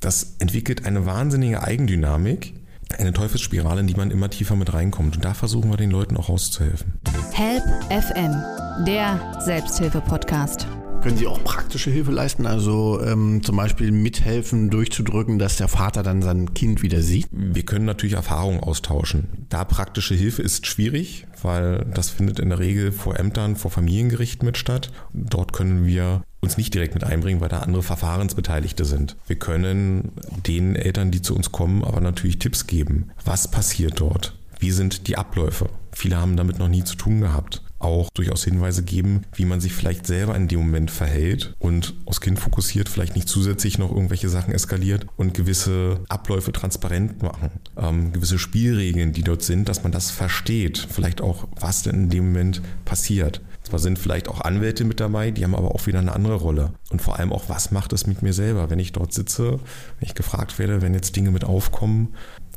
Das 0.00 0.36
entwickelt 0.38 0.86
eine 0.86 1.06
wahnsinnige 1.06 1.62
Eigendynamik, 1.62 2.54
eine 2.96 3.12
Teufelsspirale, 3.12 3.80
in 3.80 3.88
die 3.88 3.96
man 3.96 4.12
immer 4.12 4.30
tiefer 4.30 4.54
mit 4.54 4.72
reinkommt. 4.72 5.16
Und 5.16 5.24
da 5.24 5.34
versuchen 5.34 5.70
wir 5.70 5.76
den 5.76 5.90
Leuten 5.90 6.16
auch 6.16 6.28
rauszuhelfen. 6.28 6.94
Help 7.32 7.64
FM, 7.90 8.84
der 8.86 9.42
Selbsthilfe-Podcast. 9.44 10.68
Können 11.06 11.18
Sie 11.18 11.28
auch 11.28 11.44
praktische 11.44 11.92
Hilfe 11.92 12.10
leisten? 12.10 12.46
Also 12.46 13.00
ähm, 13.00 13.40
zum 13.44 13.56
Beispiel 13.56 13.92
mithelfen, 13.92 14.70
durchzudrücken, 14.70 15.38
dass 15.38 15.54
der 15.54 15.68
Vater 15.68 16.02
dann 16.02 16.20
sein 16.20 16.52
Kind 16.52 16.82
wieder 16.82 17.00
sieht? 17.00 17.28
Wir 17.30 17.62
können 17.62 17.84
natürlich 17.84 18.16
Erfahrungen 18.16 18.58
austauschen. 18.58 19.46
Da 19.48 19.62
praktische 19.62 20.16
Hilfe 20.16 20.42
ist 20.42 20.66
schwierig, 20.66 21.28
weil 21.42 21.86
das 21.94 22.10
findet 22.10 22.40
in 22.40 22.48
der 22.48 22.58
Regel 22.58 22.90
vor 22.90 23.20
Ämtern, 23.20 23.54
vor 23.54 23.70
Familiengerichten 23.70 24.44
mit 24.44 24.58
statt. 24.58 24.90
Dort 25.12 25.52
können 25.52 25.86
wir 25.86 26.24
uns 26.40 26.56
nicht 26.56 26.74
direkt 26.74 26.94
mit 26.94 27.04
einbringen, 27.04 27.40
weil 27.40 27.50
da 27.50 27.60
andere 27.60 27.84
Verfahrensbeteiligte 27.84 28.84
sind. 28.84 29.14
Wir 29.28 29.36
können 29.36 30.10
den 30.44 30.74
Eltern, 30.74 31.12
die 31.12 31.22
zu 31.22 31.36
uns 31.36 31.52
kommen, 31.52 31.84
aber 31.84 32.00
natürlich 32.00 32.40
Tipps 32.40 32.66
geben. 32.66 33.12
Was 33.24 33.48
passiert 33.48 34.00
dort? 34.00 34.36
Wie 34.58 34.72
sind 34.72 35.06
die 35.06 35.16
Abläufe? 35.16 35.68
Viele 35.92 36.16
haben 36.16 36.36
damit 36.36 36.58
noch 36.58 36.68
nie 36.68 36.82
zu 36.82 36.96
tun 36.96 37.20
gehabt 37.20 37.62
auch 37.78 38.10
durchaus 38.10 38.44
Hinweise 38.44 38.82
geben, 38.82 39.22
wie 39.34 39.44
man 39.44 39.60
sich 39.60 39.72
vielleicht 39.72 40.06
selber 40.06 40.34
in 40.34 40.48
dem 40.48 40.60
Moment 40.60 40.90
verhält 40.90 41.54
und 41.58 41.94
aufs 42.06 42.20
Kind 42.20 42.38
fokussiert, 42.38 42.88
vielleicht 42.88 43.14
nicht 43.14 43.28
zusätzlich 43.28 43.78
noch 43.78 43.90
irgendwelche 43.90 44.28
Sachen 44.28 44.52
eskaliert 44.52 45.06
und 45.16 45.34
gewisse 45.34 46.00
Abläufe 46.08 46.52
transparent 46.52 47.22
machen, 47.22 47.50
ähm, 47.76 48.12
gewisse 48.12 48.38
Spielregeln, 48.38 49.12
die 49.12 49.22
dort 49.22 49.42
sind, 49.42 49.68
dass 49.68 49.82
man 49.82 49.92
das 49.92 50.10
versteht, 50.10 50.86
vielleicht 50.90 51.20
auch, 51.20 51.48
was 51.58 51.82
denn 51.82 51.94
in 52.04 52.10
dem 52.10 52.26
Moment 52.26 52.62
passiert. 52.84 53.40
Zwar 53.66 53.80
sind 53.80 53.98
vielleicht 53.98 54.28
auch 54.28 54.42
Anwälte 54.42 54.84
mit 54.84 55.00
dabei, 55.00 55.32
die 55.32 55.42
haben 55.42 55.56
aber 55.56 55.74
auch 55.74 55.88
wieder 55.88 55.98
eine 55.98 56.12
andere 56.12 56.36
Rolle. 56.36 56.74
Und 56.90 57.02
vor 57.02 57.18
allem 57.18 57.32
auch, 57.32 57.48
was 57.48 57.72
macht 57.72 57.92
es 57.92 58.06
mit 58.06 58.22
mir 58.22 58.32
selber, 58.32 58.70
wenn 58.70 58.78
ich 58.78 58.92
dort 58.92 59.12
sitze, 59.12 59.58
wenn 59.98 60.08
ich 60.08 60.14
gefragt 60.14 60.60
werde, 60.60 60.82
wenn 60.82 60.94
jetzt 60.94 61.16
Dinge 61.16 61.32
mit 61.32 61.42
aufkommen, 61.42 62.14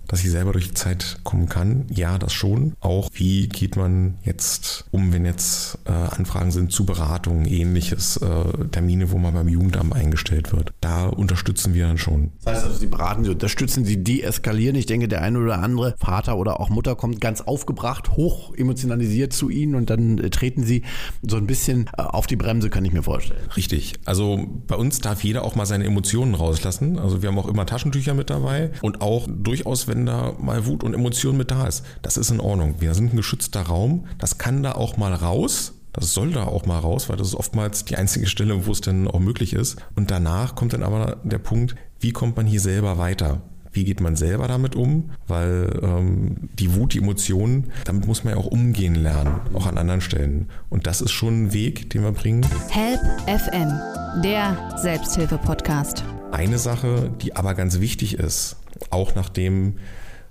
dass 0.09 0.23
ich 0.23 0.31
selber 0.31 0.51
durch 0.51 0.67
die 0.67 0.73
Zeit 0.73 1.19
kommen 1.23 1.47
kann. 1.47 1.85
Ja, 1.89 2.17
das 2.17 2.33
schon. 2.33 2.73
Auch 2.81 3.09
wie 3.13 3.47
geht 3.47 3.77
man 3.77 4.15
jetzt 4.23 4.85
um, 4.91 5.13
wenn 5.13 5.23
jetzt 5.23 5.77
äh, 5.85 5.91
Anfragen 5.91 6.51
sind 6.51 6.71
zu 6.71 6.85
Beratungen, 6.85 7.45
ähnliches, 7.45 8.17
äh, 8.17 8.65
Termine, 8.71 9.11
wo 9.11 9.17
man 9.17 9.33
beim 9.33 9.47
Jugendamt 9.47 9.93
eingestellt 9.93 10.51
wird. 10.51 10.73
Da 10.81 11.07
unterstützen 11.07 11.73
wir 11.73 11.87
dann 11.87 11.97
schon. 11.97 12.31
Das 12.43 12.55
heißt 12.55 12.65
also, 12.65 12.77
Sie 12.77 12.87
beraten, 12.87 13.23
Sie 13.23 13.29
unterstützen, 13.29 13.85
Sie 13.85 14.03
deeskalieren. 14.03 14.75
Ich 14.75 14.87
denke, 14.87 15.07
der 15.07 15.21
eine 15.21 15.39
oder 15.39 15.59
andere 15.61 15.95
Vater 15.99 16.37
oder 16.37 16.59
auch 16.59 16.69
Mutter 16.69 16.95
kommt 16.95 17.21
ganz 17.21 17.41
aufgebracht, 17.41 18.11
hoch 18.11 18.53
emotionalisiert 18.55 19.31
zu 19.31 19.49
Ihnen 19.49 19.75
und 19.75 19.89
dann 19.89 20.17
äh, 20.17 20.29
treten 20.29 20.63
Sie 20.63 20.83
so 21.21 21.37
ein 21.37 21.45
bisschen 21.45 21.89
äh, 21.97 22.01
auf 22.01 22.25
die 22.25 22.35
Bremse, 22.35 22.69
kann 22.69 22.83
ich 22.83 22.93
mir 22.93 23.03
vorstellen. 23.03 23.41
Richtig. 23.55 23.93
Also 24.05 24.47
bei 24.67 24.75
uns 24.75 24.99
darf 24.99 25.23
jeder 25.23 25.43
auch 25.43 25.55
mal 25.55 25.67
seine 25.67 25.85
Emotionen 25.85 26.33
rauslassen. 26.33 26.97
Also 26.97 27.21
wir 27.21 27.29
haben 27.29 27.37
auch 27.37 27.47
immer 27.47 27.65
Taschentücher 27.65 28.15
mit 28.15 28.29
dabei 28.29 28.71
und 28.81 29.01
auch 29.01 29.27
durchaus, 29.29 29.87
wenn 29.87 29.98
wenn 29.99 30.05
da 30.05 30.33
mal 30.39 30.65
Wut 30.65 30.83
und 30.83 30.93
Emotion 30.93 31.35
mit 31.35 31.51
da 31.51 31.67
ist. 31.67 31.83
Das 32.01 32.15
ist 32.15 32.31
in 32.31 32.39
Ordnung. 32.39 32.75
Wir 32.79 32.93
sind 32.93 33.13
ein 33.13 33.17
geschützter 33.17 33.63
Raum. 33.63 34.05
Das 34.17 34.37
kann 34.37 34.63
da 34.63 34.73
auch 34.73 34.95
mal 34.95 35.13
raus. 35.13 35.73
Das 35.91 36.13
soll 36.13 36.31
da 36.31 36.43
auch 36.45 36.65
mal 36.65 36.79
raus, 36.79 37.09
weil 37.09 37.17
das 37.17 37.29
ist 37.29 37.35
oftmals 37.35 37.83
die 37.83 37.97
einzige 37.97 38.27
Stelle, 38.27 38.65
wo 38.65 38.71
es 38.71 38.79
dann 38.79 39.07
auch 39.07 39.19
möglich 39.19 39.53
ist. 39.53 39.77
Und 39.95 40.11
danach 40.11 40.55
kommt 40.55 40.73
dann 40.73 40.83
aber 40.83 41.17
der 41.23 41.39
Punkt, 41.39 41.75
wie 41.99 42.13
kommt 42.13 42.37
man 42.37 42.45
hier 42.45 42.61
selber 42.61 42.97
weiter? 42.97 43.41
Wie 43.71 43.83
geht 43.83 43.99
man 43.99 44.15
selber 44.15 44.47
damit 44.47 44.75
um? 44.75 45.11
Weil 45.27 45.79
ähm, 45.83 46.49
die 46.57 46.73
Wut, 46.75 46.93
die 46.93 46.99
Emotionen, 46.99 47.71
damit 47.85 48.07
muss 48.07 48.23
man 48.23 48.33
ja 48.33 48.39
auch 48.39 48.47
umgehen 48.47 48.95
lernen, 48.95 49.41
auch 49.53 49.65
an 49.65 49.77
anderen 49.77 50.01
Stellen. 50.01 50.49
Und 50.69 50.87
das 50.87 51.01
ist 51.01 51.11
schon 51.11 51.43
ein 51.43 51.53
Weg, 51.53 51.89
den 51.89 52.03
wir 52.03 52.11
bringen. 52.11 52.45
Help 52.69 53.01
FM, 53.27 54.21
der 54.23 54.79
Selbsthilfe-Podcast. 54.81 56.03
Eine 56.31 56.59
Sache, 56.59 57.11
die 57.21 57.35
aber 57.35 57.55
ganz 57.55 57.79
wichtig 57.79 58.15
ist, 58.15 58.55
auch 58.89 59.15
nachdem 59.15 59.77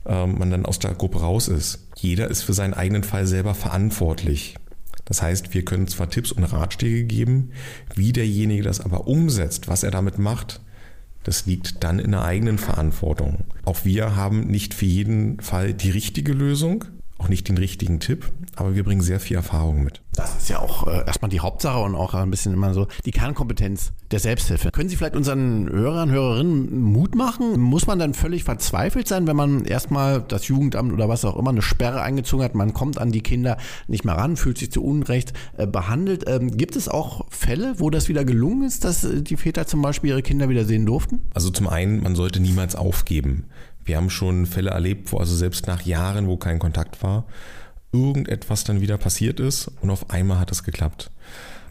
ähm, 0.07 0.39
man 0.39 0.51
dann 0.51 0.67
aus 0.67 0.79
der 0.79 0.95
Gruppe 0.95 1.21
raus 1.21 1.49
ist. 1.49 1.87
Jeder 1.97 2.29
ist 2.29 2.43
für 2.43 2.55
seinen 2.55 2.75
eigenen 2.75 3.05
Fall 3.05 3.27
selber 3.27 3.55
verantwortlich. 3.55 4.57
Das 5.05 5.23
heißt, 5.23 5.55
wir 5.55 5.65
können 5.65 5.89
zwar 5.89 6.11
Tipps 6.11 6.33
und 6.33 6.45
Ratschläge 6.45 7.05
geben, 7.05 7.51
wie 7.95 8.13
derjenige 8.13 8.63
das 8.63 8.81
aber 8.81 9.07
umsetzt, 9.07 9.69
was 9.69 9.83
er 9.83 9.91
damit 9.91 10.19
macht, 10.19 10.61
das 11.25 11.47
liegt 11.47 11.83
dann 11.85 11.99
in 11.99 12.13
der 12.13 12.23
eigenen 12.23 12.59
Verantwortung. 12.59 13.45
Auch 13.65 13.85
wir 13.85 14.17
haben 14.17 14.47
nicht 14.47 14.75
für 14.75 14.87
jeden 14.87 15.41
Fall 15.41 15.75
die 15.75 15.91
richtige 15.91 16.33
Lösung, 16.33 16.85
auch 17.19 17.29
nicht 17.29 17.49
den 17.49 17.59
richtigen 17.59 18.01
Tipp, 18.01 18.31
aber 18.57 18.75
wir 18.75 18.85
bringen 18.85 19.01
sehr 19.01 19.21
viel 19.21 19.37
Erfahrung 19.37 19.83
mit. 19.83 20.01
Das 20.15 20.37
ist 20.37 20.49
ja 20.49 20.59
auch 20.61 20.87
äh, 20.87 21.05
erstmal 21.07 21.29
die 21.29 21.41
Hauptsache 21.41 21.81
und 21.81 21.95
auch 21.95 22.15
ein 22.15 22.31
bisschen 22.31 22.53
immer 22.53 22.75
so 22.75 22.87
die 23.05 23.11
Kernkompetenz 23.11 23.93
der 24.11 24.21
Selbsthilfe. 24.21 24.71
Können 24.71 24.89
Sie 24.89 24.97
vielleicht 24.97 25.17
unseren 25.17 25.69
Hörern, 25.69 26.11
Hörerinnen 26.11 26.81
Mut 26.81 27.15
machen? 27.15 27.61
Muss 27.61 27.87
man 27.87 27.99
dann 27.99 28.15
völlig 28.15 28.45
verzweifelt 28.45 29.07
sein, 29.07 29.27
wenn 29.27 29.37
man 29.37 29.65
erstmal 29.65 30.23
das 30.23 30.49
Jugendamt 30.49 30.93
oder 30.93 31.09
was 31.09 31.25
auch 31.25 31.37
immer 31.37 31.51
eine 31.51 31.63
Sperre 31.63 32.03
eingezogen 32.03 32.45
hat? 32.45 32.55
Man 32.55 32.73
kommt 32.73 32.99
an 32.99 33.13
die 33.13 33.21
Kinder 33.21 33.59
nicht 33.87 34.05
mehr 34.05 34.17
ran, 34.17 34.37
fühlt 34.37 34.59
sich 34.59 34.73
zu 34.73 34.83
Unrecht 34.83 35.33
äh, 35.57 35.67
behandelt. 35.67 36.25
Ähm, 36.29 36.57
gibt 36.57 36.77
es 36.77 36.89
auch 36.89 37.27
Fälle, 37.31 37.75
wo 37.79 37.91
das 37.91 38.09
wieder 38.09 38.25
gelungen 38.25 38.63
ist, 38.63 38.85
dass 38.85 39.05
äh, 39.05 39.23
die 39.23 39.37
Väter 39.37 39.67
zum 39.67 39.83
Beispiel 39.83 40.11
ihre 40.11 40.23
Kinder 40.23 40.49
wieder 40.49 40.65
sehen 40.65 40.87
durften? 40.87 41.21
Also 41.35 41.51
zum 41.51 41.69
einen, 41.69 42.03
man 42.03 42.15
sollte 42.15 42.41
niemals 42.41 42.75
aufgeben. 42.75 43.45
Wir 43.89 43.97
haben 43.97 44.11
schon 44.11 44.45
Fälle 44.45 44.71
erlebt, 44.71 45.11
wo 45.13 45.17
also 45.17 45.35
selbst 45.35 45.67
nach 45.67 45.81
Jahren, 45.83 46.29
wo 46.29 46.37
kein 46.37 46.59
Kontakt 46.59 47.03
war, 47.03 47.25
irgendetwas 47.91 48.65
dann 48.65 48.83
wieder 48.83 48.99
passiert 48.99 49.41
ist 49.41 49.69
und 49.81 49.89
auf 49.89 50.11
einmal 50.11 50.39
hat 50.39 50.53
es 50.53 50.63
geklappt. 50.63 51.11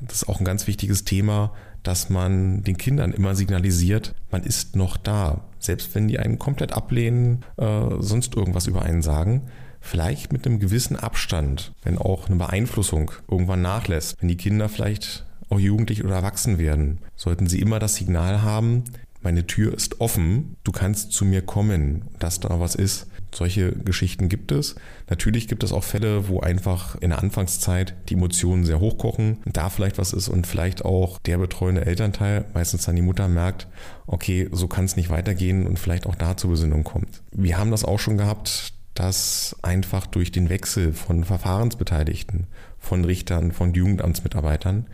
Das 0.02 0.24
ist 0.24 0.30
auch 0.30 0.40
ein 0.40 0.46
ganz 0.46 0.66
wichtiges 0.66 1.04
Thema, 1.04 1.54
dass 1.84 2.10
man 2.10 2.64
den 2.64 2.78
Kindern 2.78 3.14
immer 3.14 3.36
signalisiert, 3.36 4.16
man 4.32 4.44
ist 4.44 4.76
noch 4.76 4.98
da. 4.98 5.46
Selbst 5.60 5.94
wenn 5.94 6.08
die 6.08 6.18
einen 6.18 6.40
komplett 6.40 6.74
ablehnen, 6.74 7.46
äh, 7.58 7.86
sonst 8.00 8.36
irgendwas 8.36 8.66
über 8.66 8.82
einen 8.82 9.04
sagen, 9.04 9.44
vielleicht 9.80 10.34
mit 10.34 10.46
einem 10.46 10.60
gewissen 10.60 10.96
Abstand, 10.96 11.72
wenn 11.84 12.00
auch 12.00 12.28
eine 12.28 12.38
Beeinflussung 12.38 13.12
irgendwann 13.30 13.62
nachlässt, 13.62 14.20
wenn 14.20 14.28
die 14.28 14.38
Kinder 14.38 14.70
vielleicht 14.70 15.26
auch 15.50 15.60
jugendlich 15.60 16.04
oder 16.04 16.16
erwachsen 16.16 16.58
werden, 16.58 17.00
sollten 17.16 17.48
sie 17.48 17.62
immer 17.62 17.80
das 17.80 17.96
Signal 17.96 18.42
haben, 18.42 18.84
meine 19.22 19.48
Tür 19.48 19.74
ist 19.74 20.00
offen, 20.00 20.56
du 20.64 20.72
kannst 20.72 21.12
zu 21.12 21.26
mir 21.26 21.42
kommen, 21.42 22.06
dass 22.20 22.40
da 22.40 22.60
was 22.60 22.76
ist. 22.76 23.08
Solche 23.34 23.72
Geschichten 23.72 24.30
gibt 24.30 24.52
es. 24.52 24.76
Natürlich 25.10 25.48
gibt 25.48 25.64
es 25.64 25.74
auch 25.74 25.84
Fälle, 25.84 26.28
wo 26.30 26.40
einfach 26.40 26.96
in 27.02 27.10
der 27.10 27.20
Anfangszeit 27.20 27.96
die 28.10 28.14
Emotionen 28.14 28.64
sehr 28.64 28.80
hochkochen, 28.80 29.40
da 29.46 29.70
vielleicht 29.70 29.98
was 29.98 30.14
ist 30.14 30.30
und 30.30 30.48
vielleicht 30.48 30.86
auch 30.86 31.20
der 31.20 31.38
betreuende 31.38 31.86
Elternteil, 31.86 32.46
meistens 32.54 32.86
dann 32.86 32.96
die 32.96 33.02
Mutter, 33.02 33.28
merkt, 33.28 33.68
okay, 34.06 34.50
so 34.52 34.68
kann 34.68 34.86
es 34.86 34.96
nicht 34.96 35.10
weitergehen 35.10 35.68
und 35.68 35.78
vielleicht 35.78 36.06
auch 36.06 36.16
da 36.16 36.38
zur 36.38 36.52
Besinnung 36.52 36.84
kommt. 36.84 37.22
Wir 37.32 37.58
haben 37.58 37.72
das 37.72 37.86
auch 37.86 38.00
schon 38.00 38.18
gehabt, 38.18 38.74
dass 38.94 39.56
einfach 39.62 40.08
durch 40.08 40.32
den 40.32 40.50
Wechsel 40.50 40.94
von 40.94 41.24
Verfahrensbeteiligten, 41.24 42.48
von 42.80 43.06
Richtern, 43.06 43.52
von 43.52 43.74
Jugendamtsmitarbeitern 43.74 44.88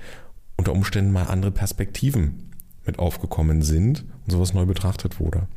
unter 0.58 0.74
Umständen 0.74 1.12
mal 1.12 1.24
andere 1.24 1.51
Perspektiven 1.51 2.52
mit 2.86 3.00
aufgekommen 3.00 3.62
sind 3.62 4.06
und 4.25 4.32
sowas 4.32 4.54
neu 4.54 4.66
betrachtet 4.66 5.20
wurde. 5.20 5.48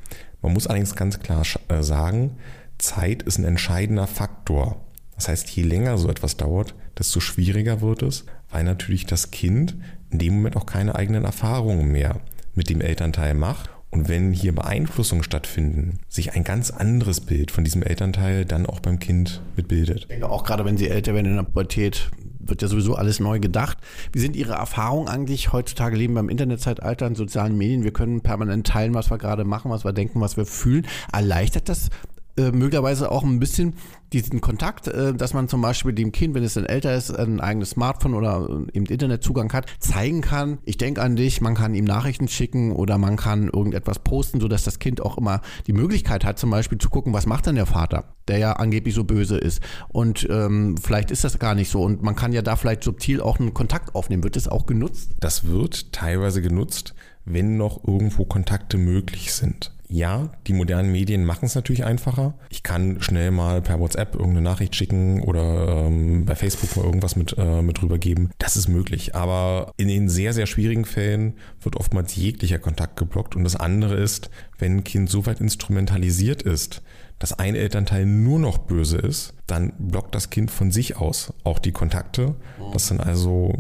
Man 0.43 0.53
muss 0.53 0.67
allerdings 0.67 0.95
ganz 0.95 1.19
klar 1.21 1.45
äh, 1.69 1.83
sagen, 1.83 2.37
Zeit 2.79 3.23
ist 3.23 3.39
ein 3.39 3.45
entscheidender 3.45 4.07
Faktor. 4.07 4.81
Das 5.17 5.29
heißt, 5.29 5.49
je 5.51 5.63
länger 5.63 5.97
so 5.99 6.09
etwas 6.09 6.37
dauert, 6.37 6.75
desto 6.99 7.21
schwieriger 7.21 7.81
wird 7.81 8.03
es, 8.03 8.27
weil 8.51 8.65
natürlich 8.65 9.07
das 9.07 9.31
Kind 9.31 9.77
in 10.11 10.19
dem 10.19 10.35
Moment 10.37 10.57
auch 10.57 10.67
keine 10.67 10.95
eigenen 10.95 11.25
Erfahrungen 11.25 11.91
mehr 11.91 12.21
mit 12.55 12.69
dem 12.69 12.81
Elternteil 12.81 13.35
macht. 13.35 13.71
Und 13.91 14.09
wenn 14.09 14.33
hier 14.33 14.55
Beeinflussungen 14.55 15.25
stattfinden, 15.25 16.01
sich 16.09 16.35
ein 16.35 16.45
ganz 16.45 16.71
anderes 16.71 17.21
Bild 17.21 17.51
von 17.51 17.65
diesem 17.65 17.83
Elternteil 17.83 18.45
dann 18.45 18.67
auch 18.67 18.81
beim 18.81 18.99
Kind 18.99 19.41
mitbildet. 19.57 20.01
Ich 20.01 20.09
denke 20.09 20.29
auch 20.29 20.45
gerade, 20.45 20.65
wenn 20.65 20.77
sie 20.77 20.89
älter 20.89 21.15
werden 21.15 21.27
in 21.27 21.37
der 21.37 21.45
Pubertät, 21.45 22.11
wird 22.49 22.63
ja 22.63 22.69
sowieso 22.69 22.95
alles 22.95 23.21
neu 23.21 23.41
gedacht. 23.41 23.79
Wie 24.13 24.19
sind 24.19 24.37
Ihre 24.37 24.55
Erfahrungen 24.55 25.09
eigentlich? 25.09 25.53
Heutzutage 25.53 25.97
leben 25.97 26.15
wir 26.15 26.21
im 26.21 26.29
Internetzeitalter, 26.29 27.07
in 27.07 27.15
sozialen 27.15 27.57
Medien. 27.57 27.85
Wir 27.85 27.93
können 27.93 28.21
permanent 28.21 28.67
teilen, 28.67 28.95
was 28.95 29.11
wir 29.11 29.19
gerade 29.19 29.45
machen, 29.45 29.71
was 29.71 29.85
wir 29.85 29.93
denken, 29.93 30.21
was 30.21 30.37
wir 30.37 30.47
fühlen. 30.47 30.87
Erleichtert 31.13 31.69
das 31.69 31.91
äh, 32.37 32.51
möglicherweise 32.51 33.11
auch 33.11 33.25
ein 33.25 33.39
bisschen 33.39 33.75
diesen 34.13 34.41
Kontakt, 34.41 34.89
äh, 34.89 35.15
dass 35.15 35.35
man 35.35 35.49
zum 35.49 35.63
Beispiel 35.63 35.93
dem 35.93 36.13
Kind, 36.13 36.35
wenn 36.35 36.45
es 36.45 36.55
dann 36.55 36.65
älter 36.65 36.95
ist, 36.95 37.11
ein 37.11 37.41
eigenes 37.41 37.71
Smartphone 37.71 38.15
oder 38.15 38.49
äh, 38.49 38.77
eben 38.77 38.87
Internetzugang 38.87 39.53
hat, 39.53 39.67
zeigen 39.79 40.21
kann, 40.21 40.59
ich 40.65 40.77
denke 40.77 41.03
an 41.03 41.17
dich, 41.17 41.41
man 41.41 41.55
kann 41.55 41.75
ihm 41.75 41.85
Nachrichten 41.85 42.29
schicken 42.29 42.73
oder 42.73 42.99
man 42.99 43.17
kann 43.17 43.49
irgendetwas 43.49 43.99
posten, 44.01 44.41
sodass 44.41 44.65
das 44.65 44.79
Kind 44.79 45.01
auch 45.01 45.19
immer 45.19 45.41
die 45.67 45.73
Möglichkeit 45.73 46.25
hat, 46.25 46.39
zum 46.39 46.51
Beispiel 46.51 46.79
zu 46.79 46.91
gucken, 46.91 47.13
was 47.13 47.27
macht 47.27 47.47
denn 47.47 47.57
der 47.57 47.67
Vater, 47.67 48.05
der 48.29 48.39
ja 48.39 48.53
angeblich 48.55 48.95
so 48.95 49.05
böse 49.05 49.39
ist. 49.39 49.61
Und 49.89 50.27
ähm, 50.31 50.77
vielleicht 50.77 51.11
ist 51.11 51.25
das 51.25 51.39
gar 51.39 51.55
nicht 51.55 51.71
so. 51.71 51.83
Und 51.83 52.03
man 52.03 52.17
kann 52.17 52.33
ja 52.33 52.43
da 52.43 52.57
vielleicht 52.57 52.85
subtil 52.85 53.21
auch 53.21 53.41
einen 53.41 53.55
Kontakt 53.55 53.95
aufnehmen. 53.95 54.25
Wird 54.25 54.37
das 54.37 54.49
auch 54.49 54.67
genutzt? 54.67 55.13
Das 55.21 55.47
wird 55.47 55.93
teilweise 55.93 56.43
genutzt, 56.43 56.95
wenn 57.25 57.57
noch 57.57 57.87
irgendwo 57.87 58.25
Kontakte 58.25 58.79
möglich 58.79 59.33
sind 59.33 59.76
ja, 59.89 60.31
die 60.47 60.53
modernen 60.53 60.91
Medien 60.91 61.25
machen 61.25 61.47
es 61.47 61.55
natürlich 61.55 61.85
einfacher. 61.85 62.35
Ich 62.51 62.63
kann 62.63 63.01
schnell 63.01 63.31
mal 63.31 63.63
per 63.63 63.79
WhatsApp 63.79 64.15
irgendeine 64.15 64.43
Nachricht 64.43 64.75
schicken 64.75 65.23
oder 65.23 65.87
ähm, 65.87 66.25
bei 66.25 66.35
Facebook 66.35 66.77
mal 66.77 66.85
irgendwas 66.85 67.17
mit, 67.17 67.37
äh, 67.39 67.63
mit 67.63 67.83
rübergeben. 67.83 68.31
Das 68.39 68.57
ist 68.57 68.69
möglich. 68.69 69.15
Aber 69.15 69.73
in 69.77 69.89
den 69.89 70.09
sehr, 70.09 70.33
sehr 70.33 70.47
schwierigen 70.47 70.85
Fällen 70.85 71.35
wird 71.61 71.77
oftmals 71.77 72.17
jeglicher 72.17 72.59
Kontakt 72.59 72.97
geblockt. 72.97 73.37
Und 73.37 73.45
das 73.45 73.57
andere 73.57 73.95
ist, 73.95 74.31
wenn 74.59 74.79
ein 74.79 74.85
Kind 74.85 75.09
so 75.09 75.27
weit 75.27 75.41
instrumentalisiert 75.41 76.43
ist, 76.43 76.83
dass 77.19 77.33
ein 77.33 77.55
Elternteil 77.55 78.05
nur 78.05 78.39
noch 78.39 78.59
böse 78.59 78.99
ist, 78.99 79.35
dann 79.47 79.73
blockt 79.79 80.15
das 80.15 80.31
Kind 80.31 80.51
von 80.51 80.71
sich 80.71 80.97
aus 80.97 81.33
auch 81.45 81.59
die 81.59 81.73
Kontakte, 81.73 82.35
dass 82.73 82.89
dann 82.89 83.01
also 83.01 83.55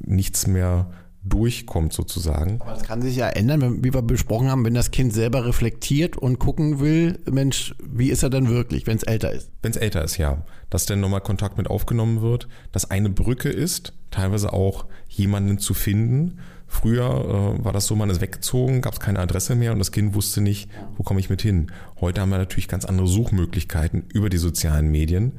nichts 0.00 0.46
mehr 0.46 0.90
durchkommt 1.22 1.92
sozusagen. 1.92 2.60
Aber 2.60 2.72
das 2.72 2.82
kann 2.82 3.02
sich 3.02 3.16
ja 3.16 3.28
ändern, 3.28 3.84
wie 3.84 3.92
wir 3.92 4.02
besprochen 4.02 4.50
haben, 4.50 4.64
wenn 4.64 4.74
das 4.74 4.90
Kind 4.90 5.12
selber 5.12 5.44
reflektiert 5.44 6.16
und 6.16 6.38
gucken 6.38 6.80
will, 6.80 7.18
Mensch, 7.30 7.74
wie 7.82 8.10
ist 8.10 8.22
er 8.22 8.30
denn 8.30 8.48
wirklich, 8.48 8.86
wenn 8.86 8.96
es 8.96 9.02
älter 9.02 9.30
ist? 9.30 9.50
Wenn 9.62 9.70
es 9.72 9.76
älter 9.76 10.02
ist, 10.02 10.16
ja. 10.16 10.44
Dass 10.70 10.86
dann 10.86 11.00
nochmal 11.00 11.20
Kontakt 11.20 11.58
mit 11.58 11.68
aufgenommen 11.68 12.22
wird, 12.22 12.48
dass 12.72 12.90
eine 12.90 13.10
Brücke 13.10 13.50
ist, 13.50 13.92
teilweise 14.10 14.52
auch 14.52 14.86
jemanden 15.08 15.58
zu 15.58 15.74
finden. 15.74 16.38
Früher 16.72 17.56
äh, 17.58 17.64
war 17.64 17.72
das 17.72 17.86
so, 17.86 17.96
man 17.96 18.10
ist 18.10 18.20
weggezogen, 18.20 18.80
gab 18.80 18.92
es 18.92 19.00
keine 19.00 19.18
Adresse 19.18 19.56
mehr 19.56 19.72
und 19.72 19.80
das 19.80 19.90
Kind 19.90 20.14
wusste 20.14 20.40
nicht, 20.40 20.70
wo 20.96 21.02
komme 21.02 21.18
ich 21.18 21.28
mit 21.28 21.42
hin. 21.42 21.72
Heute 22.00 22.20
haben 22.20 22.30
wir 22.30 22.38
natürlich 22.38 22.68
ganz 22.68 22.84
andere 22.84 23.08
Suchmöglichkeiten 23.08 24.04
über 24.14 24.30
die 24.30 24.38
sozialen 24.38 24.88
Medien, 24.88 25.32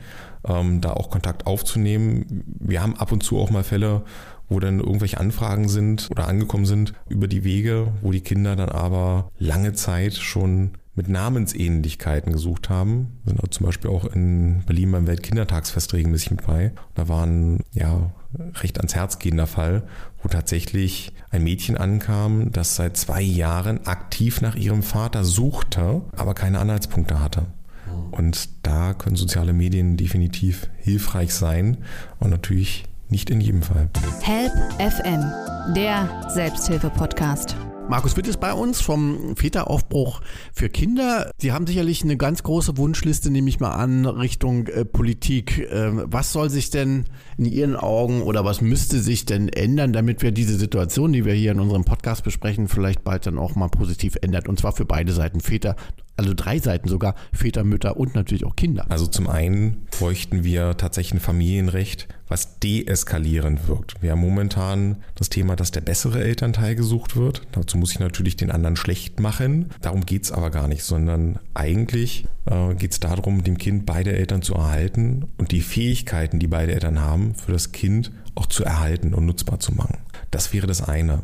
ähm, 0.45 0.81
da 0.81 0.91
auch 0.91 1.09
Kontakt 1.09 1.47
aufzunehmen. 1.47 2.43
Wir 2.59 2.83
haben 2.83 2.97
ab 2.97 3.13
und 3.13 3.23
zu 3.23 3.39
auch 3.39 3.49
mal 3.49 3.63
Fälle, 3.63 4.03
wo 4.49 4.59
dann 4.59 4.81
irgendwelche 4.81 5.21
Anfragen 5.21 5.69
sind 5.69 6.09
oder 6.11 6.27
angekommen 6.27 6.65
sind 6.65 6.93
über 7.07 7.29
die 7.29 7.45
Wege, 7.45 7.87
wo 8.01 8.11
die 8.11 8.21
Kinder 8.21 8.57
dann 8.57 8.69
aber 8.69 9.31
lange 9.39 9.71
Zeit 9.71 10.15
schon 10.15 10.71
mit 10.95 11.07
Namensähnlichkeiten 11.07 12.33
gesucht 12.33 12.69
haben. 12.69 13.21
Sind 13.25 13.41
auch 13.41 13.47
zum 13.47 13.67
Beispiel 13.67 13.89
auch 13.89 14.03
in 14.03 14.63
Berlin 14.65 14.91
beim 14.91 15.07
Weltkindertagsfest 15.07 15.93
regelmäßig 15.93 16.31
mit 16.31 16.45
bei. 16.45 16.73
Da 16.93 17.07
war 17.07 17.25
ein 17.25 17.61
ja, 17.71 18.11
recht 18.55 18.77
ans 18.77 18.95
Herz 18.95 19.19
gehender 19.19 19.47
Fall, 19.47 19.83
wo 20.21 20.29
tatsächlich 20.29 21.13
ein 21.29 21.43
Mädchen 21.43 21.77
ankam, 21.77 22.51
das 22.51 22.75
seit 22.75 22.97
zwei 22.97 23.21
Jahren 23.21 23.85
aktiv 23.87 24.41
nach 24.41 24.55
ihrem 24.55 24.83
Vater 24.83 25.23
suchte, 25.23 26.01
aber 26.15 26.33
keine 26.33 26.59
Anhaltspunkte 26.59 27.19
hatte. 27.19 27.47
Und 28.11 28.49
da 28.63 28.93
können 28.93 29.15
soziale 29.15 29.53
Medien 29.53 29.97
definitiv 29.97 30.69
hilfreich 30.77 31.33
sein 31.33 31.77
und 32.19 32.29
natürlich 32.29 32.85
nicht 33.09 33.29
in 33.29 33.41
jedem 33.41 33.61
Fall. 33.61 33.89
Help 34.21 34.53
FM, 34.79 35.73
der 35.75 36.29
Selbsthilfe-Podcast. 36.33 37.55
Markus 37.91 38.15
Witt 38.15 38.25
ist 38.25 38.39
bei 38.39 38.53
uns 38.53 38.79
vom 38.79 39.35
Väteraufbruch 39.35 40.21
für 40.53 40.69
Kinder. 40.69 41.29
Sie 41.39 41.51
haben 41.51 41.67
sicherlich 41.67 42.05
eine 42.05 42.15
ganz 42.15 42.41
große 42.41 42.77
Wunschliste, 42.77 43.29
nehme 43.29 43.49
ich 43.49 43.59
mal 43.59 43.73
an, 43.73 44.05
Richtung 44.05 44.67
äh, 44.67 44.85
Politik. 44.85 45.59
Äh, 45.69 45.91
was 46.09 46.31
soll 46.31 46.49
sich 46.49 46.69
denn 46.69 47.03
in 47.37 47.43
Ihren 47.43 47.75
Augen 47.75 48.21
oder 48.21 48.45
was 48.45 48.61
müsste 48.61 49.01
sich 49.01 49.25
denn 49.25 49.49
ändern, 49.49 49.91
damit 49.91 50.21
wir 50.21 50.31
diese 50.31 50.55
Situation, 50.55 51.11
die 51.11 51.25
wir 51.25 51.33
hier 51.33 51.51
in 51.51 51.59
unserem 51.59 51.83
Podcast 51.83 52.23
besprechen, 52.23 52.69
vielleicht 52.69 53.03
bald 53.03 53.25
dann 53.25 53.37
auch 53.37 53.55
mal 53.55 53.67
positiv 53.67 54.15
ändert? 54.21 54.47
Und 54.47 54.57
zwar 54.57 54.71
für 54.71 54.85
beide 54.85 55.11
Seiten, 55.11 55.41
Väter 55.41 55.75
also 56.17 56.33
drei 56.35 56.59
Seiten 56.59 56.87
sogar, 56.87 57.15
Väter, 57.33 57.63
Mütter 57.63 57.97
und 57.97 58.15
natürlich 58.15 58.45
auch 58.45 58.55
Kinder. 58.55 58.85
Also 58.89 59.07
zum 59.07 59.27
einen 59.27 59.87
bräuchten 59.97 60.43
wir 60.43 60.77
tatsächlich 60.77 61.15
ein 61.15 61.19
Familienrecht, 61.19 62.07
was 62.27 62.59
deeskalierend 62.59 63.67
wirkt. 63.67 64.01
Wir 64.01 64.11
haben 64.11 64.21
momentan 64.21 64.97
das 65.15 65.29
Thema, 65.29 65.55
dass 65.55 65.71
der 65.71 65.81
bessere 65.81 66.23
Elternteil 66.23 66.75
gesucht 66.75 67.15
wird. 67.15 67.41
Dazu 67.51 67.77
muss 67.77 67.91
ich 67.91 67.99
natürlich 67.99 68.35
den 68.35 68.51
anderen 68.51 68.75
schlecht 68.75 69.19
machen. 69.19 69.69
Darum 69.81 70.05
geht 70.05 70.23
es 70.23 70.31
aber 70.31 70.49
gar 70.49 70.67
nicht, 70.67 70.83
sondern 70.83 71.39
eigentlich 71.53 72.25
äh, 72.45 72.75
geht 72.75 72.91
es 72.91 72.99
darum, 72.99 73.43
dem 73.43 73.57
Kind 73.57 73.85
beide 73.85 74.13
Eltern 74.13 74.41
zu 74.41 74.53
erhalten 74.53 75.25
und 75.37 75.51
die 75.51 75.61
Fähigkeiten, 75.61 76.39
die 76.39 76.47
beide 76.47 76.73
Eltern 76.73 77.01
haben, 77.01 77.35
für 77.35 77.51
das 77.51 77.71
Kind 77.71 78.11
auch 78.35 78.45
zu 78.45 78.63
erhalten 78.63 79.13
und 79.13 79.25
nutzbar 79.25 79.59
zu 79.59 79.73
machen. 79.73 79.97
Das 80.31 80.53
wäre 80.53 80.65
das 80.65 80.81
eine. 80.81 81.23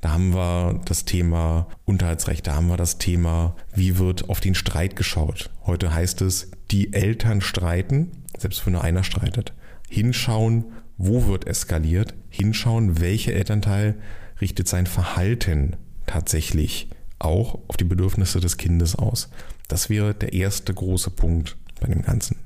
Da 0.00 0.12
haben 0.12 0.32
wir 0.32 0.80
das 0.84 1.04
Thema 1.04 1.66
Unterhaltsrecht, 1.84 2.46
da 2.46 2.54
haben 2.54 2.68
wir 2.68 2.76
das 2.76 2.98
Thema, 2.98 3.56
wie 3.74 3.98
wird 3.98 4.28
auf 4.28 4.40
den 4.40 4.54
Streit 4.54 4.94
geschaut. 4.94 5.50
Heute 5.66 5.92
heißt 5.92 6.22
es, 6.22 6.50
die 6.70 6.92
Eltern 6.92 7.40
streiten, 7.40 8.12
selbst 8.38 8.64
wenn 8.64 8.74
nur 8.74 8.84
einer 8.84 9.02
streitet. 9.02 9.52
Hinschauen, 9.88 10.66
wo 10.96 11.26
wird 11.26 11.46
eskaliert, 11.46 12.14
hinschauen, 12.28 13.00
welcher 13.00 13.32
Elternteil 13.32 13.96
richtet 14.40 14.68
sein 14.68 14.86
Verhalten 14.86 15.76
tatsächlich 16.06 16.88
auch 17.18 17.58
auf 17.66 17.76
die 17.76 17.84
Bedürfnisse 17.84 18.40
des 18.40 18.56
Kindes 18.56 18.94
aus. 18.94 19.28
Das 19.68 19.90
wäre 19.90 20.14
der 20.14 20.32
erste 20.32 20.72
große 20.72 21.10
Punkt 21.10 21.56
bei 21.80 21.88
dem 21.88 22.02
Ganzen. 22.02 22.38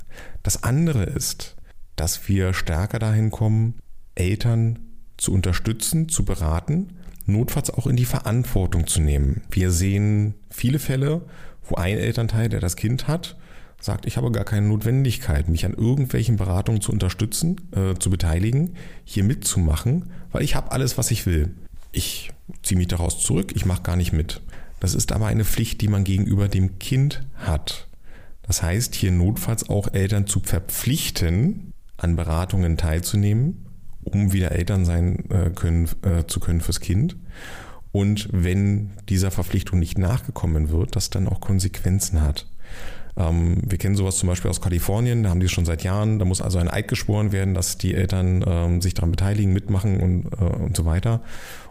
Das 0.43 0.63
andere 0.63 1.05
ist, 1.05 1.57
dass 1.97 2.29
wir 2.29 2.55
stärker 2.55 2.99
dahin 2.99 3.31
kommen, 3.31 3.75
Eltern 4.15 4.79
zu 5.21 5.33
unterstützen, 5.33 6.09
zu 6.09 6.25
beraten, 6.25 6.89
notfalls 7.27 7.71
auch 7.71 7.87
in 7.87 7.97
die 7.97 8.07
Verantwortung 8.07 8.87
zu 8.87 9.01
nehmen. 9.01 9.43
Wir 9.51 9.71
sehen 9.71 10.35
viele 10.51 10.79
Fälle, 10.79 11.23
wo 11.69 11.77
ein 11.77 11.99
Elternteil, 11.99 12.49
der 12.49 12.61
das 12.61 12.77
Kind 12.77 13.07
hat, 13.07 13.37
sagt, 13.81 14.07
ich 14.07 14.17
habe 14.17 14.33
gar 14.33 14.45
keine 14.45 14.67
Notwendigkeit, 14.67 15.49
mich 15.49 15.65
an 15.65 15.75
irgendwelchen 15.75 16.37
Beratungen 16.37 16.81
zu 16.81 16.91
unterstützen, 16.91 17.61
äh, 17.73 17.95
zu 17.99 18.11
beteiligen, 18.11 18.75
hier 19.05 19.25
mitzumachen, 19.25 20.11
weil 20.33 20.43
ich 20.43 20.55
habe 20.55 20.73
alles, 20.73 20.99
was 20.99 21.11
ich 21.11 21.27
will. 21.27 21.55
Ich 21.93 22.33
ziehe 22.63 22.79
mich 22.79 22.89
daraus 22.89 23.21
zurück, 23.21 23.53
ich 23.55 23.67
mache 23.67 23.83
gar 23.83 23.97
nicht 23.97 24.13
mit. 24.13 24.41
Das 24.81 24.95
ist 24.95 25.13
aber 25.13 25.27
eine 25.27 25.45
Pflicht, 25.45 25.81
die 25.83 25.89
man 25.89 26.05
gegenüber 26.05 26.49
dem 26.49 26.79
Kind 26.79 27.23
hat. 27.37 27.89
Das 28.43 28.63
heißt, 28.63 28.95
hier 28.95 29.13
notfalls 29.13 29.69
auch 29.69 29.93
Eltern 29.93 30.27
zu 30.27 30.41
verpflichten, 30.41 31.73
an 31.97 32.17
Beratungen 32.17 32.79
teilzunehmen 32.79 33.67
um 34.05 34.33
wieder 34.33 34.53
Eltern 34.53 34.85
sein 34.85 35.25
äh, 35.31 35.51
können, 35.51 35.89
äh, 36.03 36.27
zu 36.27 36.41
können 36.41 36.61
fürs 36.61 36.81
Kind. 36.81 37.17
Und 37.93 38.29
wenn 38.33 38.91
dieser 39.09 39.31
Verpflichtung 39.31 39.79
nicht 39.79 39.99
nachgekommen 39.99 40.71
wird, 40.71 40.95
das 40.97 41.11
dann 41.11 41.29
auch 41.29 41.41
Konsequenzen 41.41 42.23
hat. 42.23 42.47
Ähm, 43.17 43.59
wir 43.67 43.79
kennen 43.79 43.97
sowas 43.97 44.17
zum 44.17 44.29
Beispiel 44.29 44.51
aus 44.51 44.61
Kalifornien, 44.61 45.25
da 45.25 45.31
haben 45.31 45.41
die 45.41 45.49
schon 45.49 45.65
seit 45.65 45.83
Jahren, 45.83 46.19
da 46.19 46.25
muss 46.25 46.41
also 46.41 46.59
ein 46.59 46.69
Eid 46.69 46.87
geschworen 46.89 47.33
werden, 47.33 47.55
dass 47.55 47.79
die 47.79 47.95
Eltern 47.95 48.45
ähm, 48.47 48.81
sich 48.81 48.95
daran 48.95 49.11
beteiligen, 49.11 49.53
mitmachen 49.53 50.01
und, 50.01 50.27
äh, 50.41 50.45
und 50.45 50.77
so 50.77 50.85
weiter. 50.85 51.21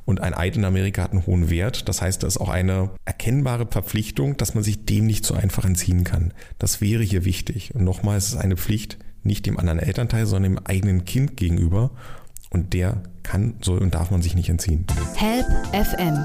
Und 0.06 0.22
ein 0.22 0.34
Eid 0.34 0.58
in 0.58 0.66
Amerika 0.66 1.04
hat 1.04 1.12
einen 1.12 1.26
hohen 1.26 1.50
Wert. 1.50 1.88
Das 1.88 2.02
heißt, 2.02 2.24
das 2.24 2.36
ist 2.36 2.42
auch 2.42 2.50
eine 2.50 2.90
erkennbare 3.06 3.68
Verpflichtung, 3.68 4.38
dass 4.38 4.56
man 4.56 4.64
sich 4.64 4.86
dem 4.86 5.06
nicht 5.06 5.24
so 5.24 5.36
einfach 5.36 5.66
entziehen 5.66 6.04
kann. 6.04 6.34
Das 6.58 6.82
wäre 6.82 7.04
hier 7.04 7.26
wichtig. 7.26 7.76
Und 7.76 7.84
nochmal, 7.84 8.18
es 8.18 8.30
ist 8.30 8.38
eine 8.38 8.58
Pflicht, 8.58 8.98
nicht 9.24 9.46
dem 9.46 9.60
anderen 9.60 9.80
Elternteil, 9.80 10.26
sondern 10.26 10.56
dem 10.56 10.66
eigenen 10.66 11.06
Kind 11.06 11.38
gegenüber. 11.38 11.92
Und 12.52 12.74
der 12.74 13.04
kann, 13.24 13.56
soll 13.62 13.80
und 13.80 13.94
darf 13.94 14.10
man 14.12 14.22
sich 14.22 14.36
nicht 14.36 14.50
entziehen. 14.50 14.86
Help 15.16 15.46
FM, 15.74 16.18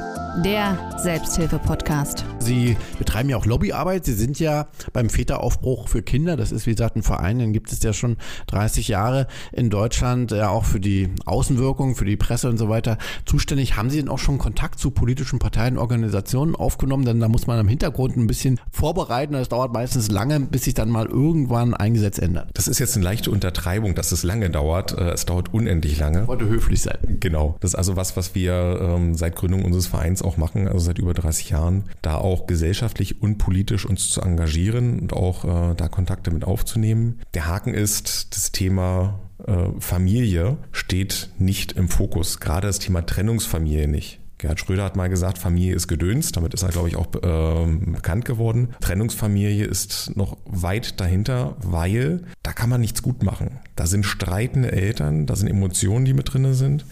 der 0.42 0.98
Selbsthilfe-Podcast. 1.02 2.24
Sie 2.44 2.76
betreiben 2.98 3.28
ja 3.28 3.36
auch 3.36 3.46
Lobbyarbeit. 3.46 4.04
Sie 4.04 4.12
sind 4.12 4.38
ja 4.38 4.68
beim 4.92 5.08
Väteraufbruch 5.08 5.88
für 5.88 6.02
Kinder. 6.02 6.36
Das 6.36 6.52
ist, 6.52 6.66
wie 6.66 6.72
gesagt, 6.72 6.96
ein 6.96 7.02
Verein, 7.02 7.38
den 7.38 7.52
gibt 7.52 7.72
es 7.72 7.82
ja 7.82 7.92
schon 7.92 8.16
30 8.48 8.88
Jahre 8.88 9.26
in 9.52 9.70
Deutschland, 9.70 10.30
ja 10.30 10.50
auch 10.50 10.64
für 10.64 10.80
die 10.80 11.08
Außenwirkung, 11.24 11.94
für 11.94 12.04
die 12.04 12.16
Presse 12.16 12.48
und 12.48 12.58
so 12.58 12.68
weiter 12.68 12.98
zuständig. 13.24 13.76
Haben 13.76 13.90
Sie 13.90 13.98
denn 13.98 14.08
auch 14.08 14.18
schon 14.18 14.38
Kontakt 14.38 14.78
zu 14.78 14.90
politischen 14.90 15.38
Parteien, 15.38 15.78
Organisationen 15.78 16.54
aufgenommen? 16.54 17.04
Denn 17.04 17.20
da 17.20 17.28
muss 17.28 17.46
man 17.46 17.58
im 17.58 17.68
Hintergrund 17.68 18.16
ein 18.16 18.26
bisschen 18.26 18.60
vorbereiten. 18.70 19.32
Das 19.32 19.48
dauert 19.48 19.72
meistens 19.72 20.10
lange, 20.10 20.40
bis 20.40 20.64
sich 20.64 20.74
dann 20.74 20.90
mal 20.90 21.06
irgendwann 21.06 21.74
ein 21.74 21.94
Gesetz 21.94 22.18
ändert. 22.18 22.50
Das 22.54 22.68
ist 22.68 22.78
jetzt 22.78 22.96
eine 22.96 23.04
leichte 23.04 23.30
Untertreibung, 23.30 23.94
dass 23.94 24.12
es 24.12 24.22
lange 24.22 24.50
dauert. 24.50 24.96
Äh, 24.96 25.10
es 25.10 25.24
dauert 25.24 25.54
unendlich 25.54 25.98
lange. 25.98 26.22
Ich 26.22 26.28
wollte 26.28 26.48
höflich 26.48 26.82
sein. 26.82 26.98
Genau. 27.20 27.56
Das 27.60 27.70
ist 27.70 27.74
also 27.76 27.96
was, 27.96 28.16
was 28.16 28.34
wir 28.34 28.80
ähm, 28.80 29.14
seit 29.14 29.36
Gründung 29.36 29.64
unseres 29.64 29.86
Vereins 29.86 30.22
auch 30.22 30.36
machen, 30.36 30.68
also 30.68 30.80
seit 30.80 30.98
über 30.98 31.14
30 31.14 31.50
Jahren, 31.50 31.84
da 32.02 32.16
auch 32.16 32.33
gesellschaftlich 32.46 33.22
und 33.22 33.38
politisch 33.38 33.86
uns 33.86 34.10
zu 34.10 34.20
engagieren 34.20 34.98
und 34.98 35.12
auch 35.12 35.44
äh, 35.44 35.74
da 35.74 35.88
Kontakte 35.88 36.30
mit 36.30 36.44
aufzunehmen. 36.44 37.20
Der 37.34 37.46
Haken 37.46 37.74
ist, 37.74 38.36
das 38.36 38.52
Thema 38.52 39.20
äh, 39.46 39.68
Familie 39.78 40.58
steht 40.72 41.30
nicht 41.38 41.72
im 41.72 41.88
Fokus, 41.88 42.40
gerade 42.40 42.66
das 42.66 42.78
Thema 42.78 43.06
Trennungsfamilie 43.06 43.88
nicht 43.88 44.20
Gerhard 44.44 44.60
Schröder 44.60 44.84
hat 44.84 44.94
mal 44.94 45.08
gesagt, 45.08 45.38
Familie 45.38 45.74
ist 45.74 45.88
Gedöns. 45.88 46.30
Damit 46.32 46.52
ist 46.52 46.62
er, 46.62 46.68
glaube 46.68 46.88
ich, 46.88 46.96
auch 46.96 47.06
äh, 47.14 47.66
bekannt 47.66 48.26
geworden. 48.26 48.74
Trennungsfamilie 48.80 49.64
ist 49.64 50.14
noch 50.16 50.36
weit 50.44 51.00
dahinter, 51.00 51.56
weil 51.62 52.24
da 52.42 52.52
kann 52.52 52.68
man 52.68 52.82
nichts 52.82 53.02
gut 53.02 53.22
machen. 53.22 53.60
Da 53.74 53.86
sind 53.86 54.04
streitende 54.04 54.70
Eltern, 54.70 55.24
da 55.24 55.34
sind 55.34 55.48
Emotionen, 55.48 56.04
die 56.04 56.12
mit 56.12 56.34
drin 56.34 56.52
sind. 56.52 56.84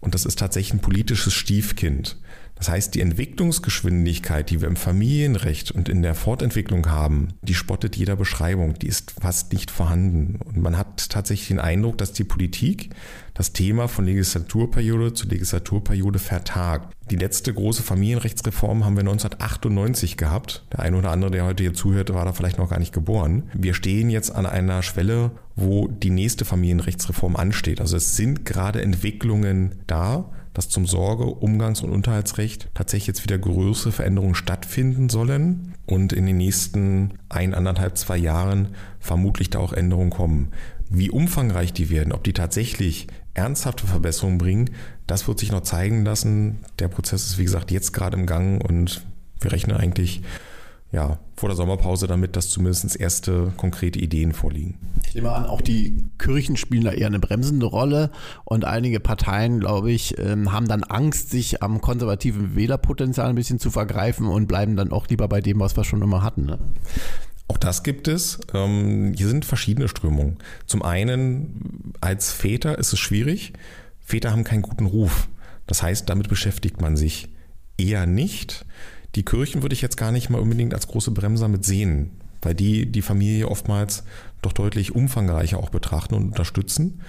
Und 0.00 0.14
das 0.14 0.24
ist 0.24 0.38
tatsächlich 0.38 0.72
ein 0.72 0.80
politisches 0.80 1.34
Stiefkind. 1.34 2.16
Das 2.56 2.68
heißt, 2.68 2.94
die 2.94 3.00
Entwicklungsgeschwindigkeit, 3.00 4.48
die 4.48 4.60
wir 4.60 4.68
im 4.68 4.76
Familienrecht 4.76 5.72
und 5.72 5.88
in 5.88 6.02
der 6.02 6.14
Fortentwicklung 6.14 6.88
haben, 6.88 7.28
die 7.42 7.54
spottet 7.54 7.96
jeder 7.96 8.16
Beschreibung, 8.16 8.74
die 8.74 8.86
ist 8.86 9.14
fast 9.20 9.52
nicht 9.52 9.70
vorhanden. 9.70 10.38
Und 10.44 10.58
man 10.58 10.78
hat 10.78 11.10
tatsächlich 11.10 11.48
den 11.48 11.60
Eindruck, 11.60 11.98
dass 11.98 12.12
die 12.12 12.24
Politik 12.24 12.90
das 13.34 13.52
Thema 13.52 13.88
von 13.88 14.04
Legislaturperiode 14.04 15.12
zu 15.12 15.26
Legislaturperiode 15.26 16.20
vertagt. 16.20 16.94
Die 17.10 17.16
letzte 17.16 17.52
große 17.52 17.82
Familienrechtsreform 17.82 18.84
haben 18.84 18.96
wir 18.96 19.00
1998 19.00 20.16
gehabt. 20.16 20.64
Der 20.72 20.80
eine 20.80 20.96
oder 20.96 21.10
andere, 21.10 21.32
der 21.32 21.44
heute 21.44 21.64
hier 21.64 21.74
zuhört, 21.74 22.14
war 22.14 22.24
da 22.24 22.32
vielleicht 22.32 22.58
noch 22.58 22.70
gar 22.70 22.78
nicht 22.78 22.94
geboren. 22.94 23.50
Wir 23.52 23.74
stehen 23.74 24.08
jetzt 24.08 24.30
an 24.30 24.46
einer 24.46 24.82
Schwelle, 24.82 25.32
wo 25.56 25.88
die 25.88 26.10
nächste 26.10 26.44
Familienrechtsreform 26.44 27.34
ansteht. 27.34 27.80
Also 27.80 27.96
es 27.96 28.16
sind 28.16 28.44
gerade 28.44 28.80
Entwicklungen 28.80 29.82
da 29.86 30.30
dass 30.54 30.68
zum 30.68 30.86
Sorge-, 30.86 31.26
Umgangs- 31.26 31.82
und 31.82 31.90
Unterhaltsrecht 31.90 32.68
tatsächlich 32.72 33.08
jetzt 33.08 33.24
wieder 33.24 33.36
größere 33.36 33.92
Veränderungen 33.92 34.34
stattfinden 34.34 35.08
sollen 35.10 35.74
und 35.84 36.12
in 36.12 36.24
den 36.24 36.38
nächsten 36.38 37.18
ein, 37.28 37.52
anderthalb, 37.52 37.98
zwei 37.98 38.16
Jahren 38.16 38.68
vermutlich 39.00 39.50
da 39.50 39.58
auch 39.58 39.72
Änderungen 39.72 40.10
kommen. 40.10 40.52
Wie 40.88 41.10
umfangreich 41.10 41.72
die 41.72 41.90
werden, 41.90 42.12
ob 42.12 42.24
die 42.24 42.32
tatsächlich 42.32 43.08
ernsthafte 43.34 43.86
Verbesserungen 43.86 44.38
bringen, 44.38 44.70
das 45.06 45.26
wird 45.26 45.40
sich 45.40 45.50
noch 45.50 45.62
zeigen 45.62 46.04
lassen. 46.04 46.60
Der 46.78 46.88
Prozess 46.88 47.26
ist, 47.26 47.38
wie 47.38 47.44
gesagt, 47.44 47.70
jetzt 47.70 47.92
gerade 47.92 48.16
im 48.16 48.26
Gang 48.26 48.62
und 48.62 49.04
wir 49.40 49.52
rechnen 49.52 49.76
eigentlich 49.76 50.22
ja, 50.94 51.18
vor 51.34 51.48
der 51.48 51.56
Sommerpause 51.56 52.06
damit, 52.06 52.36
dass 52.36 52.50
zumindest 52.50 52.98
erste 52.98 53.52
konkrete 53.56 53.98
Ideen 53.98 54.32
vorliegen. 54.32 54.78
Ich 55.08 55.14
nehme 55.16 55.32
an, 55.32 55.44
auch 55.46 55.60
die 55.60 56.04
Kirchen 56.18 56.56
spielen 56.56 56.84
da 56.84 56.92
eher 56.92 57.08
eine 57.08 57.18
bremsende 57.18 57.66
Rolle 57.66 58.12
und 58.44 58.64
einige 58.64 59.00
Parteien, 59.00 59.58
glaube 59.58 59.90
ich, 59.90 60.16
ähm, 60.18 60.52
haben 60.52 60.68
dann 60.68 60.84
Angst, 60.84 61.30
sich 61.30 61.62
am 61.64 61.80
konservativen 61.80 62.54
Wählerpotenzial 62.54 63.28
ein 63.28 63.34
bisschen 63.34 63.58
zu 63.58 63.72
vergreifen 63.72 64.28
und 64.28 64.46
bleiben 64.46 64.76
dann 64.76 64.92
auch 64.92 65.08
lieber 65.08 65.26
bei 65.26 65.40
dem, 65.40 65.58
was 65.58 65.76
wir 65.76 65.82
schon 65.82 66.00
immer 66.00 66.22
hatten. 66.22 66.46
Ne? 66.46 66.60
Auch 67.48 67.58
das 67.58 67.82
gibt 67.82 68.06
es. 68.06 68.38
Ähm, 68.54 69.14
hier 69.16 69.26
sind 69.26 69.44
verschiedene 69.44 69.88
Strömungen. 69.88 70.38
Zum 70.66 70.82
einen, 70.82 71.92
als 72.00 72.30
Väter 72.30 72.78
ist 72.78 72.92
es 72.92 73.00
schwierig. 73.00 73.52
Väter 74.00 74.30
haben 74.30 74.44
keinen 74.44 74.62
guten 74.62 74.86
Ruf. 74.86 75.28
Das 75.66 75.82
heißt, 75.82 76.08
damit 76.08 76.28
beschäftigt 76.28 76.80
man 76.80 76.96
sich 76.96 77.28
eher 77.76 78.06
nicht. 78.06 78.64
Die 79.14 79.24
Kirchen 79.24 79.62
würde 79.62 79.74
ich 79.74 79.82
jetzt 79.82 79.96
gar 79.96 80.12
nicht 80.12 80.30
mal 80.30 80.40
unbedingt 80.40 80.74
als 80.74 80.88
große 80.88 81.10
Bremser 81.12 81.48
mit 81.48 81.64
sehen, 81.64 82.10
weil 82.42 82.54
die 82.54 82.90
die 82.90 83.02
Familie 83.02 83.48
oftmals 83.48 84.04
doch 84.42 84.52
deutlich 84.52 84.94
umfangreicher 84.94 85.58
auch 85.58 85.70
betrachten 85.70 86.14
und 86.14 86.24
unterstützen 86.26 87.00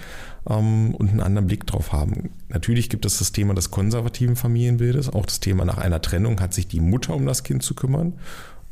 ähm, 0.48 0.94
und 0.94 1.10
einen 1.10 1.20
anderen 1.20 1.46
Blick 1.46 1.66
drauf 1.66 1.92
haben. 1.92 2.30
Natürlich 2.48 2.88
gibt 2.88 3.04
es 3.04 3.18
das 3.18 3.32
Thema 3.32 3.54
des 3.54 3.70
konservativen 3.70 4.36
Familienbildes, 4.36 5.08
auch 5.08 5.26
das 5.26 5.40
Thema 5.40 5.64
nach 5.64 5.78
einer 5.78 6.00
Trennung 6.00 6.40
hat 6.40 6.54
sich 6.54 6.68
die 6.68 6.80
Mutter 6.80 7.14
um 7.14 7.26
das 7.26 7.42
Kind 7.42 7.62
zu 7.62 7.74
kümmern 7.74 8.14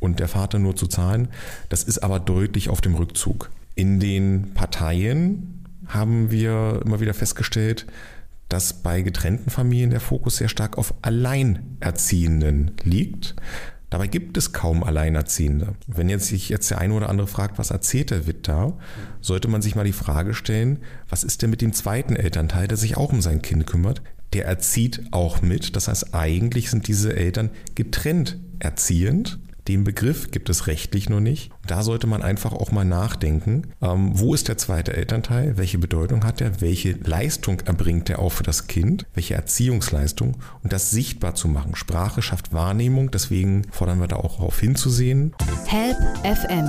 und 0.01 0.20
der 0.20 0.29
Vater 0.29 0.59
nur 0.59 0.77
zu 0.77 0.87
zahlen. 0.87 1.29
Das 1.68 1.83
ist 1.83 1.99
aber 1.99 2.20
deutlich 2.20 2.68
auf 2.68 2.81
dem 2.81 2.94
Rückzug. 2.94 3.51
In 3.75 4.01
den 4.01 4.55
Parteien 4.55 5.64
haben 5.87 6.31
wir 6.31 6.81
immer 6.85 7.01
wieder 7.01 7.14
festgestellt, 7.14 7.87
dass 8.48 8.83
bei 8.83 9.02
getrennten 9.02 9.50
Familien 9.50 9.90
der 9.90 10.00
Fokus 10.00 10.37
sehr 10.37 10.48
stark 10.48 10.78
auf 10.78 10.94
Alleinerziehenden 11.02 12.72
liegt. 12.85 13.35
Dabei 13.90 14.07
gibt 14.09 14.37
es 14.37 14.52
kaum 14.52 14.83
Alleinerziehende. 14.83 15.74
Wenn 15.87 16.09
jetzt 16.09 16.26
sich 16.26 16.48
jetzt 16.48 16.70
der 16.70 16.78
eine 16.78 16.94
oder 16.94 17.09
andere 17.09 17.28
fragt, 17.28 17.59
was 17.59 17.70
erzählt 17.70 18.11
der 18.11 18.26
Witt 18.26 18.48
da, 18.48 18.76
sollte 19.20 19.46
man 19.48 19.62
sich 19.62 19.76
mal 19.76 19.85
die 19.85 19.92
Frage 19.92 20.35
stellen, 20.35 20.80
was 21.09 21.22
ist 21.22 21.42
denn 21.42 21.50
mit 21.50 21.62
dem 21.62 21.72
zweiten 21.72 22.16
Elternteil, 22.16 22.66
der 22.66 22.76
sich 22.76 22.96
auch 22.96 23.12
um 23.12 23.22
sein 23.22 23.40
Kind 23.40 23.66
kümmert? 23.66 24.02
Der 24.33 24.46
erzieht 24.46 25.02
auch 25.12 25.42
mit. 25.42 25.76
Das 25.76 25.87
heißt, 25.87 26.12
eigentlich 26.12 26.70
sind 26.70 26.88
diese 26.88 27.14
Eltern 27.14 27.50
getrennt 27.76 28.38
erziehend 28.59 29.38
den 29.68 29.85
Begriff 29.85 30.31
gibt 30.31 30.50
es 30.50 30.66
rechtlich 30.66 31.09
noch 31.09 31.20
nicht. 31.20 31.50
Da 31.66 31.83
sollte 31.83 32.07
man 32.07 32.22
einfach 32.22 32.53
auch 32.53 32.70
mal 32.70 32.85
nachdenken, 32.85 33.68
ähm, 33.81 34.11
wo 34.14 34.35
ist 34.35 34.48
der 34.48 34.59
zweite 34.59 34.94
Elternteil, 34.94 35.57
welche 35.57 35.79
Bedeutung 35.79 36.24
hat 36.24 36.40
er, 36.40 36.61
welche 36.61 36.92
Leistung 36.92 37.61
erbringt 37.61 38.11
er 38.11 38.18
auch 38.18 38.33
für 38.33 38.42
das 38.42 38.66
Kind, 38.66 39.07
welche 39.14 39.35
Erziehungsleistung 39.35 40.37
und 40.62 40.72
das 40.72 40.90
sichtbar 40.90 41.35
zu 41.35 41.48
machen. 41.48 41.74
Sprache 41.74 42.20
schafft 42.20 42.53
Wahrnehmung, 42.53 43.11
deswegen 43.11 43.62
fordern 43.70 44.00
wir 44.00 44.09
da 44.09 44.16
auch 44.16 44.37
darauf 44.37 44.61
hinzusehen. 44.61 45.35
Help 45.66 45.96
FM, 46.24 46.68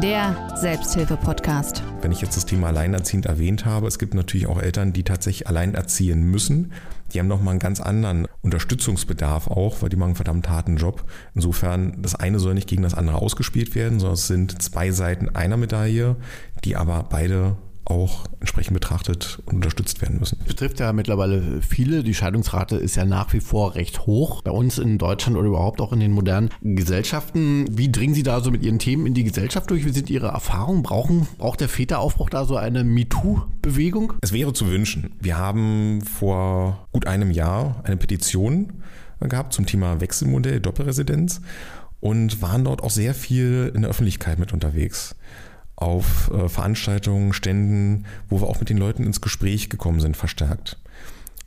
der 0.00 0.56
Selbsthilfe-Podcast. 0.56 1.82
Wenn 2.02 2.12
ich 2.12 2.20
jetzt 2.20 2.36
das 2.36 2.46
Thema 2.46 2.68
Alleinerziehend 2.68 3.26
erwähnt 3.26 3.64
habe, 3.64 3.86
es 3.86 3.98
gibt 3.98 4.14
natürlich 4.14 4.46
auch 4.46 4.60
Eltern, 4.60 4.92
die 4.92 5.02
tatsächlich 5.02 5.48
allein 5.48 5.74
erziehen 5.74 6.22
müssen 6.22 6.72
die 7.12 7.20
haben 7.20 7.28
nochmal 7.28 7.52
einen 7.52 7.60
ganz 7.60 7.80
anderen 7.80 8.26
Unterstützungsbedarf 8.42 9.48
auch, 9.48 9.80
weil 9.80 9.88
die 9.88 9.96
machen 9.96 10.08
einen 10.08 10.16
verdammt 10.16 10.48
harten 10.48 10.76
Job. 10.76 11.04
Insofern, 11.34 12.02
das 12.02 12.14
eine 12.14 12.38
soll 12.38 12.54
nicht 12.54 12.68
gegen 12.68 12.82
das 12.82 12.94
andere 12.94 13.16
ausgespielt 13.16 13.74
werden, 13.74 14.00
sondern 14.00 14.14
es 14.14 14.26
sind 14.26 14.60
zwei 14.62 14.90
Seiten 14.90 15.28
einer 15.34 15.56
Medaille, 15.56 16.16
die 16.64 16.76
aber 16.76 17.06
beide 17.08 17.56
auch 17.86 18.24
entsprechend 18.40 18.74
betrachtet 18.74 19.38
und 19.46 19.56
unterstützt 19.56 20.02
werden 20.02 20.18
müssen. 20.18 20.38
Das 20.40 20.48
betrifft 20.48 20.80
ja 20.80 20.92
mittlerweile 20.92 21.62
viele. 21.62 22.02
Die 22.02 22.14
Scheidungsrate 22.14 22.76
ist 22.76 22.96
ja 22.96 23.04
nach 23.04 23.32
wie 23.32 23.40
vor 23.40 23.74
recht 23.76 24.06
hoch. 24.06 24.42
Bei 24.42 24.50
uns 24.50 24.78
in 24.78 24.98
Deutschland 24.98 25.36
oder 25.36 25.48
überhaupt 25.48 25.80
auch 25.80 25.92
in 25.92 26.00
den 26.00 26.12
modernen 26.12 26.50
Gesellschaften. 26.62 27.66
Wie 27.70 27.90
dringen 27.90 28.14
Sie 28.14 28.24
da 28.24 28.40
so 28.40 28.50
mit 28.50 28.64
Ihren 28.64 28.78
Themen 28.78 29.06
in 29.06 29.14
die 29.14 29.24
Gesellschaft 29.24 29.70
durch? 29.70 29.84
Wie 29.84 29.92
sind 29.92 30.10
Ihre 30.10 30.28
Erfahrungen? 30.28 30.82
Brauchen, 30.82 31.28
braucht 31.38 31.60
der 31.60 31.68
Väteraufbruch 31.68 32.28
da 32.28 32.44
so 32.44 32.56
eine 32.56 32.82
MeToo-Bewegung? 32.82 34.14
Es 34.20 34.32
wäre 34.32 34.52
zu 34.52 34.68
wünschen. 34.68 35.14
Wir 35.20 35.38
haben 35.38 36.02
vor 36.02 36.86
gut 36.92 37.06
einem 37.06 37.30
Jahr 37.30 37.82
eine 37.84 37.96
Petition 37.96 38.72
gehabt 39.20 39.52
zum 39.52 39.64
Thema 39.64 40.00
Wechselmodell, 40.00 40.60
Doppelresidenz 40.60 41.40
und 42.00 42.42
waren 42.42 42.64
dort 42.64 42.82
auch 42.82 42.90
sehr 42.90 43.14
viel 43.14 43.72
in 43.74 43.82
der 43.82 43.90
Öffentlichkeit 43.90 44.38
mit 44.38 44.52
unterwegs 44.52 45.16
auf 45.76 46.30
äh, 46.32 46.48
Veranstaltungen, 46.48 47.32
Ständen, 47.32 48.06
wo 48.28 48.40
wir 48.40 48.48
auch 48.48 48.58
mit 48.58 48.70
den 48.70 48.78
Leuten 48.78 49.04
ins 49.04 49.20
Gespräch 49.20 49.68
gekommen 49.68 50.00
sind, 50.00 50.16
verstärkt. 50.16 50.78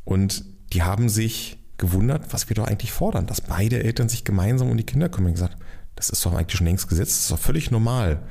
Und 0.05 0.45
die 0.71 0.83
haben 0.83 1.09
sich 1.09 1.57
gewundert, 1.77 2.31
was 2.31 2.47
wir 2.49 2.55
doch 2.55 2.67
eigentlich 2.67 2.91
fordern, 2.91 3.25
dass 3.25 3.41
beide 3.41 3.83
Eltern 3.83 4.09
sich 4.09 4.23
gemeinsam 4.23 4.69
um 4.69 4.77
die 4.77 4.85
Kinder 4.85 5.09
kümmern. 5.09 5.33
Gesagt, 5.33 5.57
das 5.95 6.09
ist 6.09 6.25
doch 6.25 6.33
eigentlich 6.33 6.57
schon 6.57 6.67
längst 6.67 6.87
gesetzt, 6.87 7.11
das 7.11 7.21
ist 7.21 7.31
doch 7.31 7.39
völlig 7.39 7.71
normal. 7.71 8.21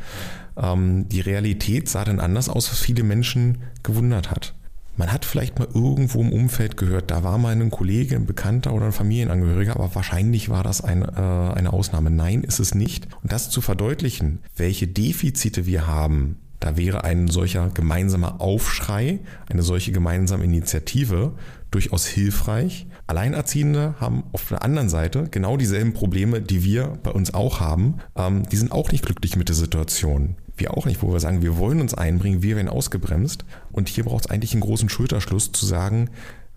Ähm, 0.57 1.09
die 1.09 1.21
Realität 1.21 1.89
sah 1.89 2.05
dann 2.05 2.21
anders 2.21 2.49
aus, 2.49 2.71
was 2.71 2.79
viele 2.79 3.03
Menschen 3.03 3.63
gewundert 3.83 4.31
hat. 4.31 4.55
Man 4.99 5.13
hat 5.13 5.25
vielleicht 5.25 5.61
mal 5.61 5.69
irgendwo 5.73 6.21
im 6.21 6.33
Umfeld 6.33 6.77
gehört, 6.77 7.13
da 7.13 7.23
war 7.23 7.39
mal 7.39 7.53
ein 7.53 7.71
Kollege, 7.71 8.17
ein 8.17 8.27
Bekannter 8.27 8.75
oder 8.75 8.87
ein 8.87 8.93
Familienangehöriger, 8.93 9.77
aber 9.77 9.95
wahrscheinlich 9.95 10.49
war 10.49 10.65
das 10.65 10.81
ein, 10.81 11.03
äh, 11.03 11.07
eine 11.07 11.73
Ausnahme. 11.73 12.11
Nein, 12.11 12.43
ist 12.43 12.59
es 12.59 12.75
nicht. 12.75 13.07
Und 13.23 13.31
das 13.31 13.49
zu 13.49 13.61
verdeutlichen, 13.61 14.41
welche 14.57 14.89
Defizite 14.89 15.67
wir 15.67 15.87
haben, 15.87 16.39
da 16.59 16.77
wäre 16.77 17.05
ein 17.05 17.29
solcher 17.29 17.69
gemeinsamer 17.69 18.41
Aufschrei, 18.41 19.21
eine 19.49 19.63
solche 19.63 19.93
gemeinsame 19.93 20.43
Initiative 20.43 21.35
durchaus 21.71 22.07
hilfreich. 22.07 22.89
Alleinerziehende 23.07 23.95
haben 24.01 24.25
auf 24.33 24.49
der 24.49 24.65
anderen 24.65 24.89
Seite 24.89 25.29
genau 25.31 25.57
dieselben 25.57 25.93
Probleme, 25.93 26.43
die 26.43 26.65
wir 26.65 26.99
bei 27.05 27.13
uns 27.13 27.33
auch 27.33 27.61
haben. 27.61 27.99
Ähm, 28.17 28.49
die 28.49 28.57
sind 28.57 28.73
auch 28.73 28.91
nicht 28.91 29.05
glücklich 29.05 29.37
mit 29.37 29.49
der 29.49 29.55
Situation 29.55 30.35
wir 30.61 30.77
auch 30.77 30.87
nicht, 30.87 31.03
wo 31.03 31.13
wir 31.13 31.21
sagen, 31.21 31.43
wir 31.43 31.57
wollen 31.57 31.81
uns 31.81 31.95
einbringen, 31.95 32.43
wir 32.43 32.57
werden 32.57 32.69
ausgebremst. 32.69 33.45
Und 33.73 33.89
hier 33.89 34.05
braucht 34.05 34.27
es 34.27 34.31
eigentlich 34.31 34.53
einen 34.53 34.63
großen 34.63 34.89
Schulterschluss 34.89 35.53
zu 35.53 35.67
sagen, 35.67 36.11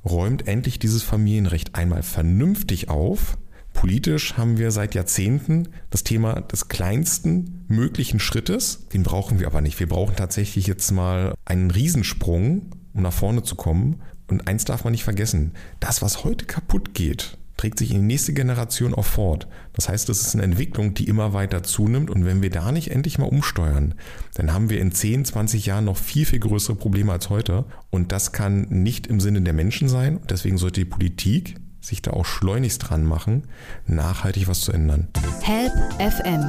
räumt 0.06 0.48
endlich 0.48 0.80
dieses 0.80 1.04
Familienrecht 1.04 1.76
einmal 1.76 2.04
vernünftig 2.04 2.90
auf. 2.90 3.38
Politisch 3.74 4.38
haben 4.38 4.58
wir 4.58 4.72
seit 4.72 4.96
Jahrzehnten 4.96 5.70
das 5.90 6.04
Thema 6.04 6.42
des 6.42 6.68
kleinsten 6.68 7.64
möglichen 7.68 8.20
Schrittes. 8.20 8.88
Den 8.90 9.04
brauchen 9.04 9.40
wir 9.40 9.48
aber 9.48 9.62
nicht. 9.62 9.80
Wir 9.80 9.88
brauchen 9.88 10.16
tatsächlich 10.16 10.68
jetzt 10.68 10.92
mal 10.92 11.34
einen 11.46 11.72
Riesensprung, 11.72 12.72
um 12.94 13.02
nach 13.02 13.14
vorne 13.14 13.44
zu 13.44 13.56
kommen. 13.56 14.02
Und 14.28 14.48
eins 14.48 14.66
darf 14.66 14.84
man 14.84 14.92
nicht 14.92 15.04
vergessen. 15.04 15.54
Das, 15.80 16.02
was 16.02 16.24
heute 16.24 16.46
kaputt 16.46 16.94
geht, 16.94 17.38
trägt 17.62 17.78
sich 17.78 17.92
in 17.92 17.98
die 17.98 18.08
nächste 18.08 18.34
Generation 18.34 18.96
auch 18.96 19.06
fort. 19.06 19.48
Das 19.74 19.88
heißt, 19.88 20.10
das 20.10 20.22
ist 20.22 20.34
eine 20.34 20.44
Entwicklung, 20.44 20.96
die 20.96 21.08
immer 21.08 21.34
weiter 21.34 21.62
zunimmt 21.62 22.10
und 22.10 22.26
wenn 22.26 22.42
wir 22.42 22.50
da 22.50 22.72
nicht 22.72 22.90
endlich 22.90 23.20
mal 23.20 23.28
umsteuern, 23.28 23.94
dann 24.34 24.52
haben 24.52 24.72
wir 24.72 24.82
in 24.82 24.92
10, 24.92 25.26
20 25.26 25.68
Jahren 25.68 25.86
noch 25.86 25.98
viel, 25.98 26.26
viel 26.26 26.40
größere 26.40 26.76
Probleme 26.76 27.12
als 27.12 27.30
heute 27.30 27.66
und 27.92 28.12
das 28.12 28.32
kann 28.32 28.66
nicht 28.70 29.06
im 29.06 29.20
Sinne 29.20 29.44
der 29.44 29.54
Menschen 29.54 29.90
sein. 29.90 30.20
Deswegen 30.28 30.58
sollte 30.58 30.82
die 30.82 30.86
Politik 30.86 31.56
sich 31.82 32.02
da 32.02 32.12
auch 32.12 32.26
schleunigst 32.26 32.90
dran 32.90 33.04
machen, 33.04 33.44
nachhaltig 33.88 34.48
was 34.48 34.62
zu 34.62 34.72
ändern. 34.72 35.08
Help 35.42 35.74
FM, 36.00 36.46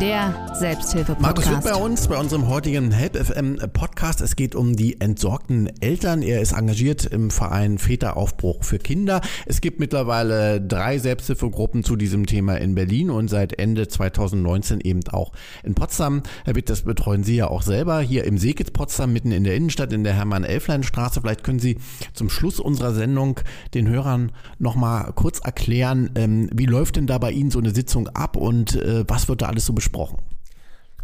der 0.00 0.54
Selbsthilfe-Podcast. 0.54 1.20
Markus 1.22 1.50
Witt 1.50 1.64
bei 1.64 1.74
uns, 1.74 2.08
bei 2.08 2.16
unserem 2.16 2.48
heutigen 2.48 2.92
Help 2.92 3.16
FM 3.16 3.58
Podcast. 3.72 4.20
Es 4.20 4.36
geht 4.36 4.54
um 4.54 4.76
die 4.76 5.00
entsorgten 5.00 5.68
Eltern. 5.80 6.22
Er 6.22 6.40
ist 6.40 6.52
engagiert 6.52 7.04
im 7.04 7.30
Verein 7.30 7.78
Väteraufbruch 7.78 8.62
für 8.62 8.78
Kinder. 8.78 9.20
Es 9.44 9.60
gibt 9.60 9.80
mittlerweile 9.80 10.60
drei 10.60 10.98
Selbsthilfegruppen 10.98 11.82
zu 11.82 11.96
diesem 11.96 12.26
Thema 12.26 12.56
in 12.56 12.76
Berlin 12.76 13.10
und 13.10 13.28
seit 13.28 13.58
Ende 13.58 13.88
2019 13.88 14.80
eben 14.80 15.00
auch 15.10 15.32
in 15.64 15.74
Potsdam. 15.74 16.22
Herr 16.44 16.54
Witt, 16.54 16.70
das 16.70 16.82
betreuen 16.82 17.24
Sie 17.24 17.34
ja 17.34 17.48
auch 17.48 17.62
selber 17.62 18.00
hier 18.00 18.24
im 18.24 18.38
Seekitz 18.38 18.70
Potsdam, 18.70 19.12
mitten 19.12 19.32
in 19.32 19.42
der 19.42 19.56
Innenstadt, 19.56 19.92
in 19.92 20.04
der 20.04 20.14
Hermann-Elflein-Straße. 20.14 21.20
Vielleicht 21.20 21.42
können 21.42 21.58
Sie 21.58 21.78
zum 22.14 22.30
Schluss 22.30 22.60
unserer 22.60 22.94
Sendung 22.94 23.40
den 23.74 23.88
Hörern 23.88 24.30
noch 24.60 24.75
mal 24.76 25.12
kurz 25.12 25.40
erklären, 25.40 26.10
ähm, 26.14 26.48
wie 26.52 26.66
läuft 26.66 26.96
denn 26.96 27.06
da 27.06 27.18
bei 27.18 27.32
Ihnen 27.32 27.50
so 27.50 27.58
eine 27.58 27.74
Sitzung 27.74 28.08
ab 28.08 28.36
und 28.36 28.76
äh, 28.76 29.04
was 29.08 29.28
wird 29.28 29.42
da 29.42 29.46
alles 29.46 29.66
so 29.66 29.72
besprochen? 29.72 30.18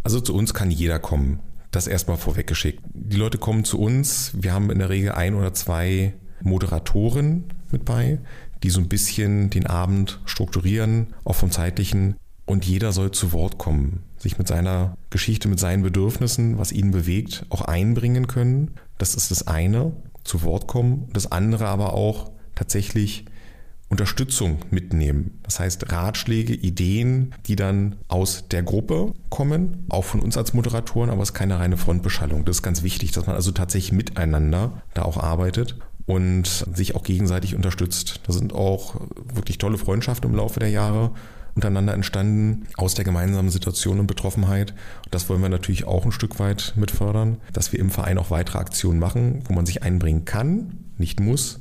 Also 0.02 0.20
zu 0.20 0.35
uns 0.35 0.54
kann 0.54 0.70
jeder 0.70 0.98
kommen. 0.98 1.40
Das 1.70 1.87
erstmal 1.87 2.18
vorweggeschickt. 2.18 2.82
Die 2.92 3.16
Leute 3.16 3.38
kommen 3.38 3.64
zu 3.64 3.80
uns. 3.80 4.32
Wir 4.38 4.52
haben 4.52 4.70
in 4.70 4.78
der 4.78 4.90
Regel 4.90 5.12
ein 5.12 5.35
oder 5.35 5.54
zwei 5.54 6.14
Moderatoren 6.42 7.44
mit 7.70 7.85
bei, 7.85 8.18
die 8.62 8.70
so 8.70 8.80
ein 8.80 8.88
bisschen 8.88 9.48
den 9.48 9.66
Abend 9.66 10.20
strukturieren, 10.26 11.14
auch 11.24 11.35
vom 11.35 11.50
zeitlichen. 11.50 12.16
Und 12.44 12.66
jeder 12.66 12.92
soll 12.92 13.12
zu 13.12 13.32
Wort 13.32 13.56
kommen, 13.56 14.02
sich 14.18 14.37
mit 14.37 14.48
seiner 14.48 14.96
Geschichte, 15.11 15.48
mit 15.48 15.61
seinen 15.61 15.82
Bedürfnissen, 15.82 16.58
was 16.58 16.72
ihn 16.72 16.90
bewegt, 16.90 17.46
auch 17.48 17.62
einbringen 17.62 18.26
können. 18.26 18.72
Das 18.98 19.14
ist 19.14 19.30
das 19.30 19.46
eine, 19.46 19.92
zu 20.24 20.42
Wort 20.42 20.66
kommen. 20.66 21.08
Das 21.12 21.30
andere 21.30 21.68
aber 21.68 21.94
auch 21.94 22.32
tatsächlich 22.54 23.24
Unterstützung 23.92 24.57
mitnehmen. 24.70 25.38
Das 25.42 25.61
heißt 25.61 25.92
Ratschläge, 25.92 26.55
Ideen, 26.55 27.35
die 27.44 27.57
dann 27.57 27.96
aus 28.09 28.48
der 28.50 28.62
Gruppe 28.62 29.12
kommen, 29.28 29.85
auch 29.90 30.05
von 30.05 30.20
uns 30.20 30.38
als 30.38 30.55
Moderatoren, 30.55 31.11
aber 31.11 31.22
es 31.22 31.28
ist 31.28 31.35
keine 31.35 31.59
reine 31.59 31.76
Frontbeschallung. 31.76 32.46
Das 32.46 32.57
ist 32.57 32.62
ganz 32.62 32.83
wichtig, 32.83 33.12
dass 33.12 33.26
man 33.26 33.37
also 33.37 33.50
tatsächlich 33.50 33.92
miteinander 33.92 34.83
da 34.94 35.02
auch 35.02 35.18
arbeitet 35.18 35.76
und 36.07 36.46
sich 36.74 36.96
auch 36.96 37.02
gegenseitig 37.02 37.55
unterstützt. 37.55 38.20
Da 38.26 38.33
sind 38.33 38.55
auch 38.55 38.98
wirklich 39.35 39.59
tolle 39.59 39.76
Freundschaften 39.76 40.31
im 40.31 40.37
Laufe 40.37 40.59
der 40.59 40.70
Jahre 40.70 41.11
untereinander 41.55 41.95
entstanden 41.95 42.67
aus 42.77 42.95
der 42.95 43.05
gemeinsamen 43.05 43.51
Situation 43.51 44.01
und 44.01 44.07
Betroffenheit. 44.07 44.73
Und 45.05 45.15
das 45.15 45.29
wollen 45.29 45.43
wir 45.43 45.49
natürlich 45.49 45.85
auch 45.85 46.05
ein 46.05 46.12
Stück 46.12 46.38
weit 46.38 46.73
mit 46.77 46.91
fördern, 46.91 47.38
dass 47.53 47.73
wir 47.73 47.81
im 47.81 47.91
Verein 47.91 48.19
auch 48.19 48.31
weitere 48.31 48.59
Aktionen 48.59 48.99
machen, 48.99 49.43
wo 49.47 49.55
man 49.55 49.67
sich 49.67 49.83
einbringen 49.83 50.25
kann, 50.25 50.79
nicht 50.99 51.21
muss. 51.21 51.61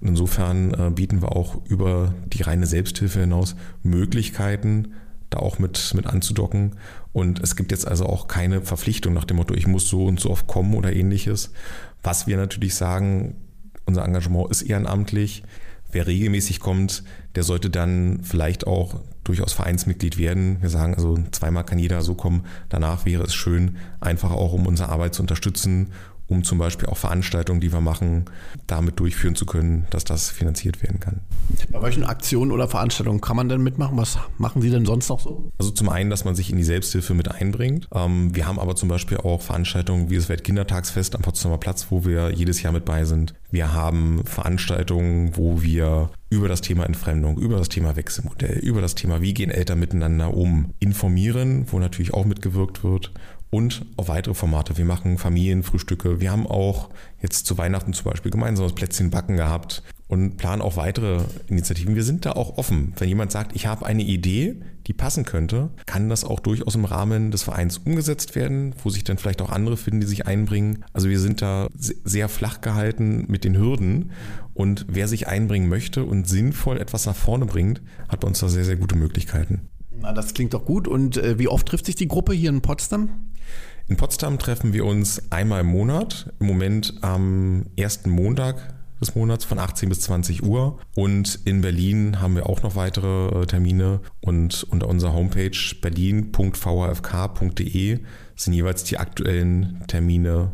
Und 0.00 0.08
insofern 0.08 0.74
äh, 0.74 0.90
bieten 0.90 1.22
wir 1.22 1.32
auch 1.32 1.64
über 1.66 2.14
die 2.26 2.42
reine 2.42 2.66
Selbsthilfe 2.66 3.20
hinaus 3.20 3.56
Möglichkeiten, 3.82 4.92
da 5.30 5.38
auch 5.38 5.58
mit, 5.58 5.92
mit 5.94 6.06
anzudocken. 6.06 6.76
Und 7.12 7.40
es 7.40 7.56
gibt 7.56 7.72
jetzt 7.72 7.86
also 7.86 8.06
auch 8.06 8.28
keine 8.28 8.62
Verpflichtung 8.62 9.12
nach 9.14 9.24
dem 9.24 9.38
Motto, 9.38 9.54
ich 9.54 9.66
muss 9.66 9.88
so 9.88 10.06
und 10.06 10.20
so 10.20 10.30
oft 10.30 10.46
kommen 10.46 10.74
oder 10.74 10.92
ähnliches. 10.92 11.52
Was 12.02 12.26
wir 12.26 12.36
natürlich 12.36 12.74
sagen, 12.74 13.36
unser 13.86 14.04
Engagement 14.04 14.50
ist 14.50 14.62
ehrenamtlich. 14.62 15.42
Wer 15.92 16.06
regelmäßig 16.06 16.58
kommt, 16.58 17.04
der 17.34 17.42
sollte 17.42 17.68
dann 17.70 18.20
vielleicht 18.22 18.66
auch 18.66 19.00
durchaus 19.24 19.52
Vereinsmitglied 19.52 20.18
werden. 20.18 20.56
Wir 20.60 20.70
sagen 20.70 20.94
also, 20.94 21.18
zweimal 21.30 21.64
kann 21.64 21.78
jeder 21.78 22.00
so 22.00 22.14
kommen. 22.14 22.46
Danach 22.70 23.04
wäre 23.04 23.22
es 23.22 23.34
schön, 23.34 23.76
einfach 24.00 24.30
auch 24.30 24.54
um 24.54 24.66
unsere 24.66 24.88
Arbeit 24.88 25.14
zu 25.14 25.22
unterstützen 25.22 25.92
um 26.32 26.44
zum 26.44 26.58
Beispiel 26.58 26.88
auch 26.88 26.96
Veranstaltungen, 26.96 27.60
die 27.60 27.72
wir 27.72 27.80
machen, 27.80 28.24
damit 28.66 28.98
durchführen 28.98 29.34
zu 29.34 29.46
können, 29.46 29.86
dass 29.90 30.04
das 30.04 30.30
finanziert 30.30 30.82
werden 30.82 30.98
kann. 30.98 31.20
Bei 31.70 31.82
welchen 31.82 32.04
Aktionen 32.04 32.50
oder 32.50 32.68
Veranstaltungen 32.68 33.20
kann 33.20 33.36
man 33.36 33.48
denn 33.48 33.62
mitmachen? 33.62 33.96
Was 33.98 34.18
machen 34.38 34.62
Sie 34.62 34.70
denn 34.70 34.86
sonst 34.86 35.08
noch 35.08 35.20
so? 35.20 35.50
Also 35.58 35.70
zum 35.70 35.88
einen, 35.88 36.10
dass 36.10 36.24
man 36.24 36.34
sich 36.34 36.50
in 36.50 36.56
die 36.56 36.64
Selbsthilfe 36.64 37.14
mit 37.14 37.30
einbringt. 37.30 37.88
Ähm, 37.94 38.34
wir 38.34 38.46
haben 38.46 38.58
aber 38.58 38.74
zum 38.74 38.88
Beispiel 38.88 39.18
auch 39.18 39.42
Veranstaltungen 39.42 40.10
wie 40.10 40.16
das 40.16 40.28
Weltkindertagsfest 40.28 41.14
am 41.14 41.22
Potsdamer 41.22 41.58
Platz, 41.58 41.88
wo 41.90 42.04
wir 42.04 42.30
jedes 42.30 42.62
Jahr 42.62 42.72
mit 42.72 42.84
bei 42.84 43.04
sind. 43.04 43.34
Wir 43.50 43.74
haben 43.74 44.22
Veranstaltungen, 44.24 45.36
wo 45.36 45.62
wir 45.62 46.10
über 46.30 46.48
das 46.48 46.62
Thema 46.62 46.86
Entfremdung, 46.86 47.36
über 47.36 47.58
das 47.58 47.68
Thema 47.68 47.94
Wechselmodell, 47.94 48.58
über 48.58 48.80
das 48.80 48.94
Thema, 48.94 49.20
wie 49.20 49.34
gehen 49.34 49.50
Eltern 49.50 49.78
miteinander 49.78 50.34
um, 50.34 50.72
informieren, 50.78 51.66
wo 51.70 51.78
natürlich 51.78 52.14
auch 52.14 52.24
mitgewirkt 52.24 52.82
wird 52.82 53.12
und 53.52 53.84
auch 53.98 54.08
weitere 54.08 54.32
Formate. 54.32 54.78
Wir 54.78 54.86
machen 54.86 55.18
Familienfrühstücke. 55.18 56.20
Wir 56.20 56.32
haben 56.32 56.46
auch 56.46 56.88
jetzt 57.20 57.46
zu 57.46 57.58
Weihnachten 57.58 57.92
zum 57.92 58.10
Beispiel 58.10 58.32
gemeinsames 58.32 58.72
Plätzchen 58.72 59.10
backen 59.10 59.36
gehabt 59.36 59.82
und 60.08 60.38
planen 60.38 60.62
auch 60.62 60.76
weitere 60.78 61.20
Initiativen. 61.48 61.94
Wir 61.94 62.02
sind 62.02 62.24
da 62.24 62.32
auch 62.32 62.56
offen. 62.56 62.94
Wenn 62.96 63.08
jemand 63.08 63.30
sagt, 63.30 63.54
ich 63.54 63.66
habe 63.66 63.84
eine 63.84 64.02
Idee, 64.02 64.56
die 64.86 64.94
passen 64.94 65.26
könnte, 65.26 65.68
kann 65.84 66.08
das 66.08 66.24
auch 66.24 66.40
durchaus 66.40 66.74
im 66.74 66.86
Rahmen 66.86 67.30
des 67.30 67.42
Vereins 67.42 67.76
umgesetzt 67.76 68.34
werden, 68.34 68.74
wo 68.82 68.88
sich 68.88 69.04
dann 69.04 69.18
vielleicht 69.18 69.42
auch 69.42 69.50
andere 69.50 69.76
finden, 69.76 70.00
die 70.00 70.06
sich 70.06 70.26
einbringen. 70.26 70.84
Also 70.94 71.10
wir 71.10 71.20
sind 71.20 71.42
da 71.42 71.68
sehr 71.76 72.30
flach 72.30 72.62
gehalten 72.62 73.26
mit 73.28 73.44
den 73.44 73.58
Hürden 73.58 74.12
und 74.54 74.86
wer 74.88 75.08
sich 75.08 75.28
einbringen 75.28 75.68
möchte 75.68 76.04
und 76.04 76.26
sinnvoll 76.26 76.80
etwas 76.80 77.04
nach 77.04 77.16
vorne 77.16 77.44
bringt, 77.44 77.82
hat 78.08 78.20
bei 78.20 78.28
uns 78.28 78.40
da 78.40 78.48
sehr, 78.48 78.64
sehr 78.64 78.76
gute 78.76 78.96
Möglichkeiten. 78.96 79.68
Na, 80.02 80.12
das 80.12 80.34
klingt 80.34 80.52
doch 80.52 80.64
gut. 80.64 80.88
Und 80.88 81.16
äh, 81.16 81.38
wie 81.38 81.48
oft 81.48 81.66
trifft 81.68 81.86
sich 81.86 81.94
die 81.94 82.08
Gruppe 82.08 82.32
hier 82.32 82.50
in 82.50 82.60
Potsdam? 82.60 83.21
In 83.92 83.98
Potsdam 83.98 84.38
treffen 84.38 84.72
wir 84.72 84.86
uns 84.86 85.30
einmal 85.30 85.60
im 85.60 85.66
Monat, 85.66 86.32
im 86.40 86.46
Moment 86.46 86.94
am 87.02 87.66
ersten 87.76 88.08
Montag 88.08 88.72
des 89.02 89.14
Monats 89.14 89.44
von 89.44 89.58
18 89.58 89.90
bis 89.90 90.00
20 90.00 90.42
Uhr. 90.42 90.78
Und 90.94 91.40
in 91.44 91.60
Berlin 91.60 92.18
haben 92.18 92.34
wir 92.34 92.48
auch 92.48 92.62
noch 92.62 92.74
weitere 92.74 93.42
äh, 93.42 93.46
Termine 93.46 94.00
und 94.22 94.64
unter 94.70 94.88
unserer 94.88 95.12
Homepage 95.12 95.58
berlin.vrfk.de 95.82 97.98
sind 98.34 98.52
jeweils 98.54 98.84
die 98.84 98.96
aktuellen 98.96 99.84
Termine 99.88 100.52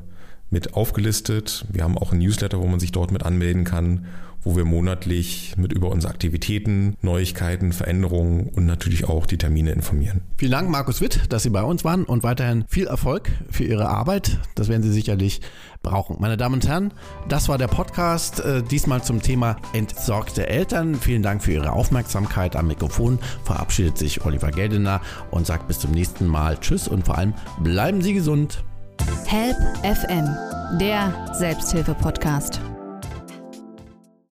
mit 0.51 0.75
aufgelistet. 0.75 1.65
Wir 1.71 1.85
haben 1.85 1.97
auch 1.97 2.11
ein 2.11 2.19
Newsletter, 2.19 2.59
wo 2.59 2.67
man 2.67 2.81
sich 2.81 2.91
dort 2.91 3.13
mit 3.13 3.23
anmelden 3.23 3.63
kann 3.63 4.07
wo 4.49 4.57
wir 4.57 4.65
monatlich 4.65 5.55
mit 5.59 5.75
über 5.75 5.91
unsere 5.91 6.11
Aktivitäten, 6.11 6.97
Neuigkeiten, 7.03 7.75
Veränderungen 7.75 8.49
und 8.49 8.65
natürlich 8.65 9.07
auch 9.07 9.27
die 9.27 9.37
Termine 9.37 9.73
informieren. 9.73 10.23
Vielen 10.39 10.53
Dank, 10.53 10.71
Markus 10.71 11.03
Witt, 11.03 11.21
dass 11.29 11.43
Sie 11.43 11.51
bei 11.51 11.63
uns 11.63 11.85
waren 11.85 12.05
und 12.05 12.23
weiterhin 12.23 12.65
viel 12.67 12.87
Erfolg 12.87 13.31
für 13.51 13.65
Ihre 13.65 13.91
Arbeit. 13.91 14.39
Das 14.55 14.69
werden 14.69 14.83
Sie 14.83 14.91
sicherlich 14.91 15.43
brauchen. 15.83 16.17
Meine 16.19 16.39
Damen 16.39 16.55
und 16.55 16.67
Herren, 16.67 16.95
das 17.29 17.51
war 17.51 17.59
der 17.59 17.69
Podcast, 17.69 18.41
äh, 18.41 18.63
diesmal 18.63 19.03
zum 19.03 19.21
Thema 19.21 19.57
entsorgte 19.75 20.47
Eltern. 20.47 20.95
Vielen 20.95 21.23
Dank 21.23 21.43
für 21.43 21.53
Ihre 21.53 21.73
Aufmerksamkeit. 21.73 22.57
Am 22.57 22.69
Mikrofon 22.69 23.19
verabschiedet 23.45 23.99
sich 23.99 24.25
Oliver 24.25 24.51
Geldener 24.51 25.03
und 25.31 25.47
sagt 25.47 25.69
bis 25.69 25.79
zum 25.79 25.91
nächsten 25.91 26.27
Mal 26.27 26.57
Tschüss 26.57 26.89
und 26.89 27.05
vor 27.05 27.19
allem 27.19 27.35
bleiben 27.63 28.01
Sie 28.01 28.15
gesund. 28.15 28.65
Help 29.27 29.57
FM, 29.83 30.27
der 30.81 31.35
Selbsthilfe-Podcast. 31.35 32.63